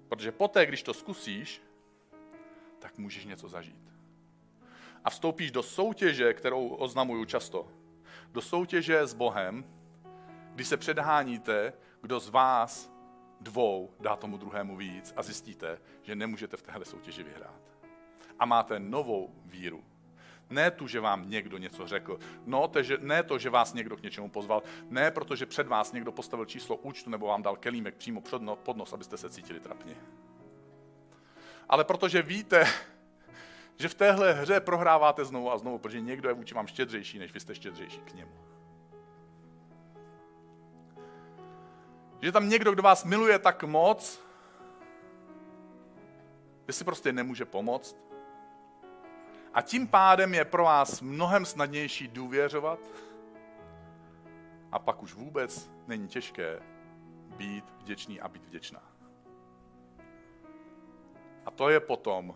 Protože 0.09 0.33
poté, 0.33 0.67
když 0.67 0.83
to 0.83 0.95
zkusíš, 0.95 1.63
tak 2.79 2.99
můžeš 2.99 3.25
něco 3.25 3.49
zažít. 3.49 3.93
A 5.05 5.11
vstoupíš 5.11 5.51
do 5.51 5.63
soutěže, 5.63 6.35
kterou 6.35 6.69
oznamuju 6.69 7.25
často. 7.25 7.69
Do 8.33 8.41
soutěže 8.41 9.07
s 9.07 9.15
Bohem, 9.15 9.65
kdy 10.55 10.65
se 10.65 10.77
předháníte, 10.77 11.73
kdo 12.01 12.21
z 12.21 12.29
vás 12.29 12.93
dvou 13.41 13.95
dá 14.01 14.17
tomu 14.17 14.37
druhému 14.37 14.77
víc 14.77 15.15
a 15.17 15.23
zjistíte, 15.23 15.79
že 16.03 16.17
nemůžete 16.17 16.57
v 16.57 16.63
téhle 16.63 16.85
soutěži 16.85 17.23
vyhrát. 17.23 17.61
A 18.39 18.45
máte 18.45 18.79
novou 18.79 19.35
víru. 19.45 19.85
Ne 20.51 20.71
tu, 20.71 20.87
že 20.87 21.01
vám 21.01 21.31
někdo 21.31 21.59
něco 21.59 21.87
řekl. 21.87 22.19
No, 22.47 22.69
to, 22.69 22.83
že, 22.83 22.99
ne 23.01 23.23
to, 23.23 23.39
že 23.39 23.51
vás 23.51 23.75
někdo 23.75 23.97
k 23.97 24.03
něčemu 24.03 24.31
pozval. 24.31 24.63
Ne, 24.91 25.11
protože 25.11 25.47
před 25.47 25.67
vás 25.67 25.93
někdo 25.93 26.13
postavil 26.13 26.47
číslo 26.47 26.77
účtu 26.77 27.11
nebo 27.11 27.27
vám 27.27 27.43
dal 27.43 27.57
kelímek 27.57 27.95
přímo 27.95 28.23
pod 28.55 28.77
nos, 28.77 28.93
abyste 28.93 29.17
se 29.17 29.31
cítili 29.31 29.61
trapně. 29.61 29.97
Ale 31.69 31.85
protože 31.85 32.23
víte, 32.23 32.67
že 33.79 33.89
v 33.89 33.95
téhle 33.95 34.33
hře 34.33 34.61
prohráváte 34.61 35.25
znovu 35.25 35.53
a 35.53 35.59
znovu, 35.59 35.79
protože 35.79 36.01
někdo 36.01 36.29
je 36.29 36.35
vůči 36.35 36.55
vám 36.55 36.67
štědřejší, 36.67 37.19
než 37.19 37.33
vy 37.33 37.41
jste 37.41 37.55
štědřejší 37.55 38.01
k 38.01 38.15
němu. 38.15 38.42
Že 42.23 42.33
tam 42.33 42.49
někdo, 42.49 42.73
kdo 42.73 42.83
vás 42.83 43.05
miluje 43.05 43.39
tak 43.39 43.63
moc, 43.63 44.21
že 46.67 46.73
si 46.73 46.85
prostě 46.85 47.13
nemůže 47.13 47.45
pomoct. 47.45 47.97
A 49.55 49.63
tím 49.63 49.89
pádem 49.89 50.35
je 50.35 50.45
pro 50.45 50.65
vás 50.65 51.01
mnohem 51.01 51.47
snadnější 51.47 52.09
důvěřovat. 52.09 52.79
A 54.73 54.79
pak 54.79 55.03
už 55.03 55.15
vůbec 55.15 55.71
není 55.87 56.09
těžké 56.09 56.63
být 57.37 57.65
vděčný 57.79 58.21
a 58.21 58.29
být 58.29 58.45
vděčná. 58.45 58.83
A 61.47 61.51
to 61.51 61.69
je 61.69 61.81
potom, 61.81 62.35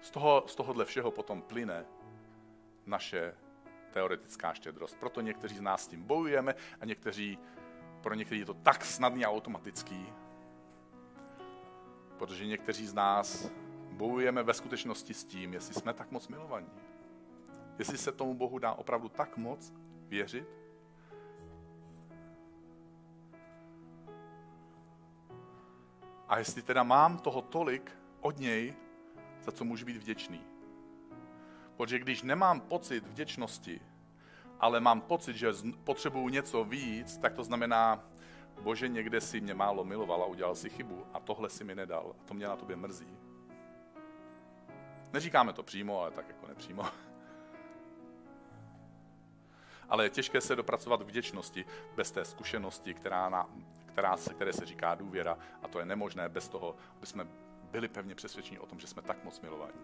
z, 0.00 0.10
toho, 0.10 0.44
z 0.46 0.54
tohohle 0.54 0.84
všeho 0.84 1.10
potom 1.10 1.42
plyne 1.42 1.84
naše 2.86 3.34
teoretická 3.90 4.54
štědrost. 4.54 4.96
Proto 4.98 5.20
někteří 5.20 5.56
z 5.56 5.60
nás 5.60 5.84
s 5.84 5.88
tím 5.88 6.02
bojujeme 6.02 6.54
a 6.80 6.84
někteří 6.84 7.38
pro 8.00 8.14
některý 8.14 8.40
je 8.40 8.46
to 8.46 8.54
tak 8.54 8.84
snadný 8.84 9.24
a 9.24 9.30
automatický, 9.30 10.06
protože 12.18 12.46
někteří 12.46 12.86
z 12.86 12.94
nás 12.94 13.50
bojujeme 13.92 14.42
ve 14.42 14.54
skutečnosti 14.54 15.14
s 15.14 15.24
tím, 15.24 15.52
jestli 15.52 15.74
jsme 15.74 15.94
tak 15.94 16.10
moc 16.10 16.28
milovaní. 16.28 16.70
Jestli 17.78 17.98
se 17.98 18.12
tomu 18.12 18.34
Bohu 18.34 18.58
dá 18.58 18.72
opravdu 18.72 19.08
tak 19.08 19.36
moc 19.36 19.72
věřit. 20.08 20.48
A 26.28 26.38
jestli 26.38 26.62
teda 26.62 26.82
mám 26.82 27.18
toho 27.18 27.42
tolik 27.42 27.92
od 28.20 28.38
něj, 28.38 28.74
za 29.42 29.52
co 29.52 29.64
můžu 29.64 29.86
být 29.86 29.96
vděčný. 29.96 30.44
Protože 31.76 31.98
když 31.98 32.22
nemám 32.22 32.60
pocit 32.60 33.06
vděčnosti, 33.06 33.80
ale 34.60 34.80
mám 34.80 35.00
pocit, 35.00 35.36
že 35.36 35.52
potřebuju 35.84 36.28
něco 36.28 36.64
víc, 36.64 37.16
tak 37.16 37.34
to 37.34 37.44
znamená, 37.44 38.04
bože, 38.60 38.88
někde 38.88 39.20
si 39.20 39.40
mě 39.40 39.54
málo 39.54 39.84
miloval 39.84 40.22
a 40.22 40.26
udělal 40.26 40.54
si 40.54 40.70
chybu 40.70 41.06
a 41.12 41.20
tohle 41.20 41.50
si 41.50 41.64
mi 41.64 41.74
nedal. 41.74 42.14
A 42.20 42.24
to 42.28 42.34
mě 42.34 42.46
na 42.46 42.56
tobě 42.56 42.76
mrzí. 42.76 43.16
Neříkáme 45.12 45.52
to 45.52 45.62
přímo, 45.62 46.00
ale 46.00 46.10
tak 46.10 46.28
jako 46.28 46.46
nepřímo. 46.46 46.84
Ale 49.88 50.04
je 50.04 50.10
těžké 50.10 50.40
se 50.40 50.56
dopracovat 50.56 51.02
vděčnosti 51.02 51.64
bez 51.96 52.10
té 52.10 52.24
zkušenosti, 52.24 52.94
která, 52.94 53.28
na, 53.28 53.48
která 53.86 54.16
se, 54.16 54.34
které 54.34 54.52
se 54.52 54.66
říká 54.66 54.94
důvěra. 54.94 55.38
A 55.62 55.68
to 55.68 55.78
je 55.78 55.84
nemožné 55.84 56.28
bez 56.28 56.48
toho, 56.48 56.76
aby 56.96 57.06
jsme 57.06 57.26
byli 57.70 57.88
pevně 57.88 58.14
přesvědčeni 58.14 58.58
o 58.58 58.66
tom, 58.66 58.80
že 58.80 58.86
jsme 58.86 59.02
tak 59.02 59.24
moc 59.24 59.40
milovaní. 59.40 59.80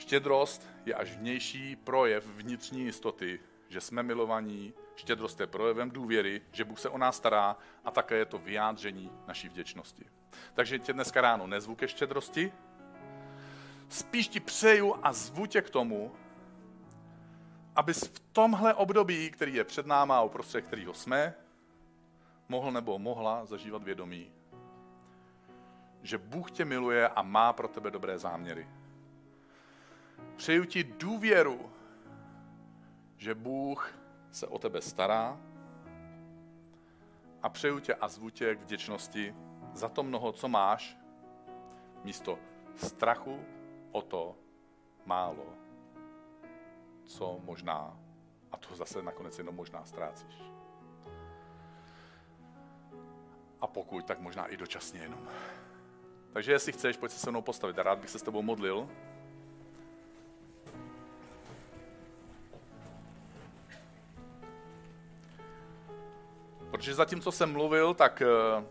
Štědrost 0.00 0.68
je 0.86 0.94
až 0.94 1.16
vnější 1.16 1.76
projev 1.76 2.26
vnitřní 2.26 2.80
jistoty, 2.80 3.40
že 3.68 3.80
jsme 3.80 4.02
milovaní. 4.02 4.74
Štědrost 4.96 5.40
je 5.40 5.46
projevem 5.46 5.90
důvěry, 5.90 6.42
že 6.52 6.64
Bůh 6.64 6.80
se 6.80 6.88
o 6.88 6.98
nás 6.98 7.16
stará 7.16 7.56
a 7.84 7.90
také 7.90 8.16
je 8.16 8.24
to 8.24 8.38
vyjádření 8.38 9.12
naší 9.26 9.48
vděčnosti. 9.48 10.04
Takže 10.54 10.78
tě 10.78 10.92
dneska 10.92 11.20
ráno 11.20 11.46
nezvu 11.46 11.74
ke 11.74 11.88
štědrosti, 11.88 12.52
spíš 13.88 14.28
ti 14.28 14.40
přeju 14.40 14.94
a 15.02 15.12
zvu 15.12 15.46
tě 15.46 15.62
k 15.62 15.70
tomu, 15.70 16.12
abys 17.76 18.00
v 18.00 18.20
tomhle 18.32 18.74
období, 18.74 19.30
který 19.30 19.54
je 19.54 19.64
před 19.64 19.86
náma 19.86 20.18
a 20.18 20.22
uprostřed 20.22 20.62
kterého 20.62 20.94
jsme, 20.94 21.34
mohl 22.48 22.72
nebo 22.72 22.98
mohla 22.98 23.46
zažívat 23.46 23.82
vědomí, 23.82 24.32
že 26.02 26.18
Bůh 26.18 26.50
tě 26.50 26.64
miluje 26.64 27.08
a 27.08 27.22
má 27.22 27.52
pro 27.52 27.68
tebe 27.68 27.90
dobré 27.90 28.18
záměry 28.18 28.79
Přeju 30.36 30.64
ti 30.64 30.84
důvěru, 30.84 31.70
že 33.16 33.34
Bůh 33.34 33.94
se 34.30 34.46
o 34.46 34.58
tebe 34.58 34.80
stará 34.80 35.40
a 37.42 37.48
přeju 37.48 37.80
tě 37.80 37.94
a 37.94 38.08
zvu 38.08 38.30
tě 38.30 38.54
k 38.54 38.60
vděčnosti 38.60 39.34
za 39.72 39.88
to 39.88 40.02
mnoho, 40.02 40.32
co 40.32 40.48
máš, 40.48 40.98
místo 42.04 42.38
strachu 42.76 43.44
o 43.92 44.02
to 44.02 44.36
málo, 45.06 45.46
co 47.04 47.40
možná, 47.44 47.98
a 48.52 48.56
to 48.56 48.74
zase 48.74 49.02
nakonec 49.02 49.38
jenom 49.38 49.54
možná 49.54 49.84
ztrácíš. 49.84 50.42
A 53.60 53.66
pokud, 53.66 54.04
tak 54.04 54.20
možná 54.20 54.46
i 54.46 54.56
dočasně 54.56 55.00
jenom. 55.00 55.28
Takže 56.32 56.52
jestli 56.52 56.72
chceš, 56.72 56.96
pojď 56.96 57.12
se 57.12 57.18
se 57.18 57.30
mnou 57.30 57.42
postavit. 57.42 57.78
Rád 57.78 57.98
bych 57.98 58.10
se 58.10 58.18
s 58.18 58.22
tebou 58.22 58.42
modlil. 58.42 58.88
Protože 66.70 66.94
zatímco 66.94 67.32
jsem 67.32 67.52
mluvil, 67.52 67.94
tak 67.94 68.22
eh, 68.22 68.64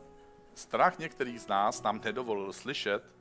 strach 0.54 1.00
některých 1.00 1.42
z 1.42 1.48
nás 1.48 1.84
nám 1.84 2.02
nedovolil 2.04 2.54
slyšet 2.54 3.20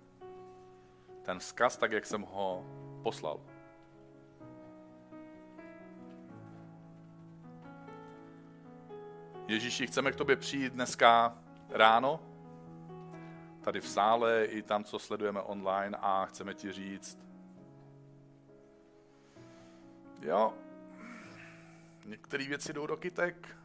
ten 1.23 1.39
vzkaz 1.39 1.77
tak, 1.77 1.93
jak 1.93 2.07
jsem 2.07 2.23
ho 2.23 2.65
poslal. 3.03 3.41
Ježíši, 9.49 9.87
chceme 9.87 10.13
k 10.13 10.17
tobě 10.17 10.37
přijít 10.37 10.73
dneska 10.73 11.39
ráno, 11.71 12.21
tady 13.61 13.81
v 13.81 13.89
sále 13.89 14.45
i 14.45 14.63
tam, 14.63 14.85
co 14.85 14.99
sledujeme 14.99 15.41
online 15.43 15.97
a 16.01 16.27
chceme 16.27 16.55
ti 16.55 16.73
říct, 16.73 17.19
jo, 20.23 20.55
některé 22.05 22.49
věci 22.49 22.73
jdou 22.73 22.87
do 22.87 22.97
kytek. 22.97 23.57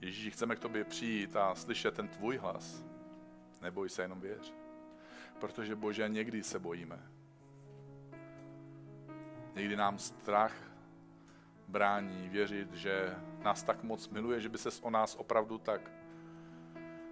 Ježíši, 0.00 0.30
chceme 0.30 0.56
k 0.56 0.60
tobě 0.60 0.84
přijít 0.84 1.36
a 1.36 1.54
slyšet 1.54 1.94
ten 1.94 2.08
tvůj 2.08 2.36
hlas. 2.36 2.84
Neboj 3.62 3.88
se, 3.88 4.02
jenom 4.02 4.20
věř. 4.20 4.54
Protože 5.40 5.76
Bože, 5.76 6.08
někdy 6.08 6.42
se 6.42 6.58
bojíme. 6.58 7.02
Někdy 9.54 9.76
nám 9.76 9.98
strach 9.98 10.54
brání 11.68 12.28
věřit, 12.28 12.74
že 12.74 13.16
nás 13.42 13.62
tak 13.62 13.82
moc 13.82 14.08
miluje, 14.08 14.40
že 14.40 14.48
by 14.48 14.58
se 14.58 14.68
o 14.82 14.90
nás 14.90 15.14
opravdu 15.14 15.58
tak 15.58 15.90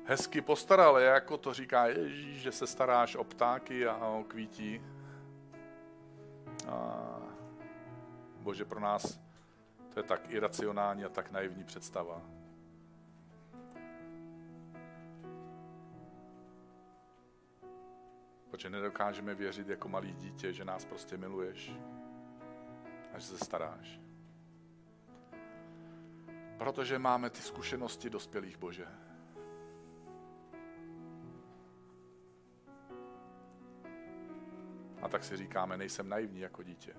hezky 0.04 0.40
postaral, 0.40 0.98
jako 0.98 1.36
to 1.36 1.54
říká 1.54 1.86
Ježíš, 1.86 2.40
že 2.40 2.52
se 2.52 2.66
staráš 2.66 3.16
o 3.16 3.24
ptáky 3.24 3.86
a 3.86 4.06
o 4.06 4.24
kvítí. 4.24 4.82
A 6.68 7.06
Bože, 8.36 8.64
pro 8.64 8.80
nás 8.80 9.20
to 9.94 10.00
je 10.00 10.04
tak 10.04 10.30
iracionální 10.30 11.04
a 11.04 11.08
tak 11.08 11.30
naivní 11.30 11.64
představa. 11.64 12.35
Protože 18.56 18.70
nedokážeme 18.70 19.34
věřit 19.34 19.68
jako 19.68 19.88
malý 19.88 20.12
dítě, 20.12 20.52
že 20.52 20.64
nás 20.64 20.84
prostě 20.84 21.16
miluješ 21.16 21.72
a 23.12 23.18
že 23.18 23.26
se 23.26 23.38
staráš. 23.38 24.00
Protože 26.58 26.98
máme 26.98 27.30
ty 27.30 27.40
zkušenosti 27.40 28.10
dospělých 28.10 28.56
Bože. 28.56 28.86
A 35.02 35.08
tak 35.08 35.24
si 35.24 35.36
říkáme, 35.36 35.76
nejsem 35.76 36.08
naivní 36.08 36.40
jako 36.40 36.62
dítě. 36.62 36.96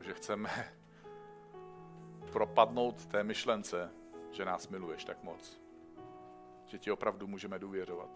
Že 0.00 0.14
chceme 0.14 0.50
propadnout 2.32 3.06
té 3.06 3.24
myšlence, 3.24 3.90
že 4.30 4.44
nás 4.44 4.68
miluješ 4.68 5.04
tak 5.04 5.22
moc. 5.22 5.61
Že 6.72 6.78
ti 6.78 6.90
opravdu 6.90 7.26
můžeme 7.26 7.58
důvěřovat. 7.58 8.10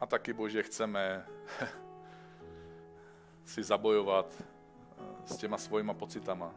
A 0.00 0.06
taky, 0.06 0.32
Bože, 0.32 0.62
chceme 0.62 1.26
si 3.44 3.62
zabojovat 3.62 4.42
eh, 4.42 5.26
s 5.26 5.36
těma 5.36 5.58
svojima 5.58 5.94
pocitama. 5.94 6.54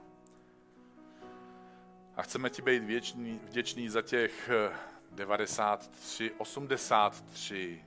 A 2.15 2.21
chceme 2.21 2.49
ti 2.49 2.61
být 2.61 2.83
věčný, 2.83 3.39
vděčný 3.43 3.89
za 3.89 4.01
těch 4.01 4.49
93, 5.11 6.31
eh, 6.31 6.33
83, 6.37 7.85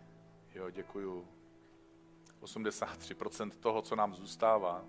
jo, 0.55 0.71
děkuju, 0.71 1.29
83% 2.41 3.51
toho, 3.51 3.83
co 3.83 3.97
nám 3.97 4.14
zůstává. 4.14 4.85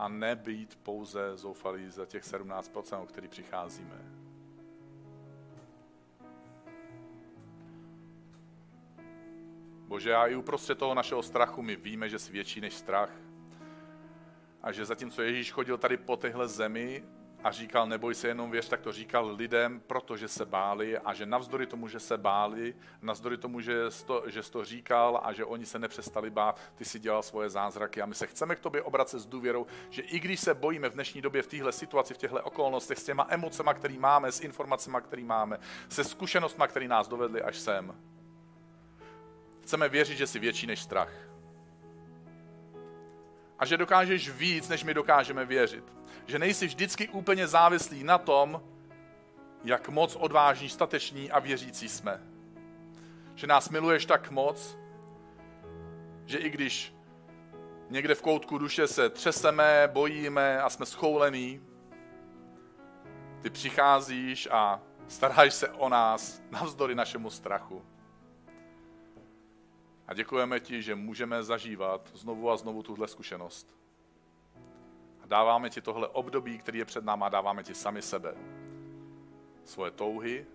A 0.00 0.08
nebýt 0.08 0.78
pouze 0.82 1.36
zoufalý 1.36 1.90
za 1.90 2.06
těch 2.06 2.24
17%, 2.24 3.02
o 3.02 3.06
který 3.06 3.28
přicházíme. 3.28 3.96
Bože, 9.86 10.14
a 10.14 10.26
i 10.26 10.34
uprostřed 10.36 10.78
toho 10.78 10.94
našeho 10.94 11.22
strachu 11.22 11.62
my 11.62 11.76
víme, 11.76 12.08
že 12.08 12.18
jsi 12.18 12.32
větší 12.32 12.60
než 12.60 12.74
strach. 12.74 13.12
A 14.62 14.72
že 14.72 14.84
zatímco 14.84 15.22
Ježíš 15.22 15.52
chodil 15.52 15.78
tady 15.78 15.96
po 15.96 16.16
téhle 16.16 16.48
zemi 16.48 17.04
a 17.44 17.50
říkal, 17.50 17.86
neboj 17.86 18.14
se 18.14 18.28
jenom 18.28 18.50
věř, 18.50 18.68
tak 18.68 18.80
to 18.80 18.92
říkal 18.92 19.34
lidem, 19.34 19.80
protože 19.86 20.28
se 20.28 20.46
báli 20.46 20.98
a 20.98 21.14
že 21.14 21.26
navzdory 21.26 21.66
tomu, 21.66 21.88
že 21.88 22.00
se 22.00 22.18
báli, 22.18 22.74
navzdory 23.02 23.36
tomu, 23.36 23.60
že 23.60 23.90
jsi 23.90 24.04
to, 24.04 24.22
že 24.26 24.42
jsi 24.42 24.52
to 24.52 24.64
říkal 24.64 25.20
a 25.24 25.32
že 25.32 25.44
oni 25.44 25.66
se 25.66 25.78
nepřestali 25.78 26.30
bát, 26.30 26.60
ty 26.74 26.84
si 26.84 26.98
dělal 26.98 27.22
svoje 27.22 27.50
zázraky 27.50 28.02
a 28.02 28.06
my 28.06 28.14
se 28.14 28.26
chceme 28.26 28.56
k 28.56 28.60
tobě 28.60 28.82
obracet 28.82 29.18
s 29.18 29.26
důvěrou, 29.26 29.66
že 29.90 30.02
i 30.02 30.20
když 30.20 30.40
se 30.40 30.54
bojíme 30.54 30.88
v 30.88 30.94
dnešní 30.94 31.22
době 31.22 31.42
v 31.42 31.46
téhle 31.46 31.72
situaci, 31.72 32.14
v 32.14 32.18
těchto 32.18 32.42
okolnostech, 32.42 32.98
s 32.98 33.04
těma 33.04 33.26
emocema, 33.28 33.74
které 33.74 33.98
máme, 33.98 34.32
s 34.32 34.40
informacemi, 34.40 34.96
které 35.02 35.24
máme, 35.24 35.58
se 35.88 36.04
zkušenostmi, 36.04 36.64
které 36.68 36.88
nás 36.88 37.08
dovedly 37.08 37.42
až 37.42 37.58
sem, 37.58 37.94
Chceme 39.62 39.88
věřit, 39.88 40.18
že 40.18 40.26
jsi 40.26 40.38
větší 40.38 40.66
než 40.66 40.82
strach. 40.82 41.29
A 43.60 43.66
že 43.66 43.76
dokážeš 43.76 44.28
víc, 44.28 44.68
než 44.68 44.84
my 44.84 44.94
dokážeme 44.94 45.44
věřit. 45.44 45.84
Že 46.26 46.38
nejsi 46.38 46.66
vždycky 46.66 47.08
úplně 47.08 47.46
závislý 47.46 48.04
na 48.04 48.18
tom, 48.18 48.62
jak 49.64 49.88
moc 49.88 50.16
odvážní, 50.16 50.68
stateční 50.68 51.30
a 51.30 51.38
věřící 51.38 51.88
jsme. 51.88 52.22
Že 53.34 53.46
nás 53.46 53.68
miluješ 53.68 54.06
tak 54.06 54.30
moc, 54.30 54.78
že 56.26 56.38
i 56.38 56.50
když 56.50 56.94
někde 57.90 58.14
v 58.14 58.22
koutku 58.22 58.58
duše 58.58 58.86
se 58.86 59.10
třeseme, 59.10 59.88
bojíme 59.92 60.62
a 60.62 60.70
jsme 60.70 60.86
schoulení, 60.86 61.60
ty 63.42 63.50
přicházíš 63.50 64.48
a 64.50 64.80
staráš 65.08 65.54
se 65.54 65.68
o 65.68 65.88
nás 65.88 66.42
navzdory 66.50 66.94
našemu 66.94 67.30
strachu. 67.30 67.89
A 70.10 70.14
děkujeme 70.14 70.60
ti, 70.60 70.82
že 70.82 70.94
můžeme 70.94 71.42
zažívat 71.42 72.10
znovu 72.14 72.50
a 72.50 72.56
znovu 72.56 72.82
tuhle 72.82 73.08
zkušenost. 73.08 73.74
A 75.22 75.26
dáváme 75.26 75.70
ti 75.70 75.80
tohle 75.80 76.08
období, 76.08 76.58
který 76.58 76.78
je 76.78 76.84
před 76.84 77.04
náma, 77.04 77.28
dáváme 77.28 77.64
ti 77.64 77.74
sami 77.74 78.02
sebe. 78.02 78.34
Svoje 79.64 79.90
touhy, 79.90 80.46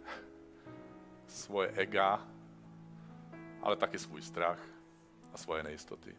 svoje 1.28 1.70
ega, 1.70 2.28
ale 3.62 3.76
taky 3.76 4.00
svůj 4.00 4.22
strach 4.22 4.60
a 5.34 5.38
svoje 5.38 5.64
nejistoty. 5.64 6.16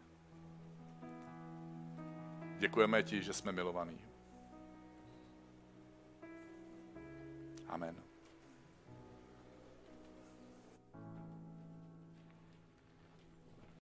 Děkujeme 2.59 3.03
ti, 3.03 3.21
že 3.21 3.33
jsme 3.33 3.51
milovaní. 3.51 3.99
Amen. 7.67 8.06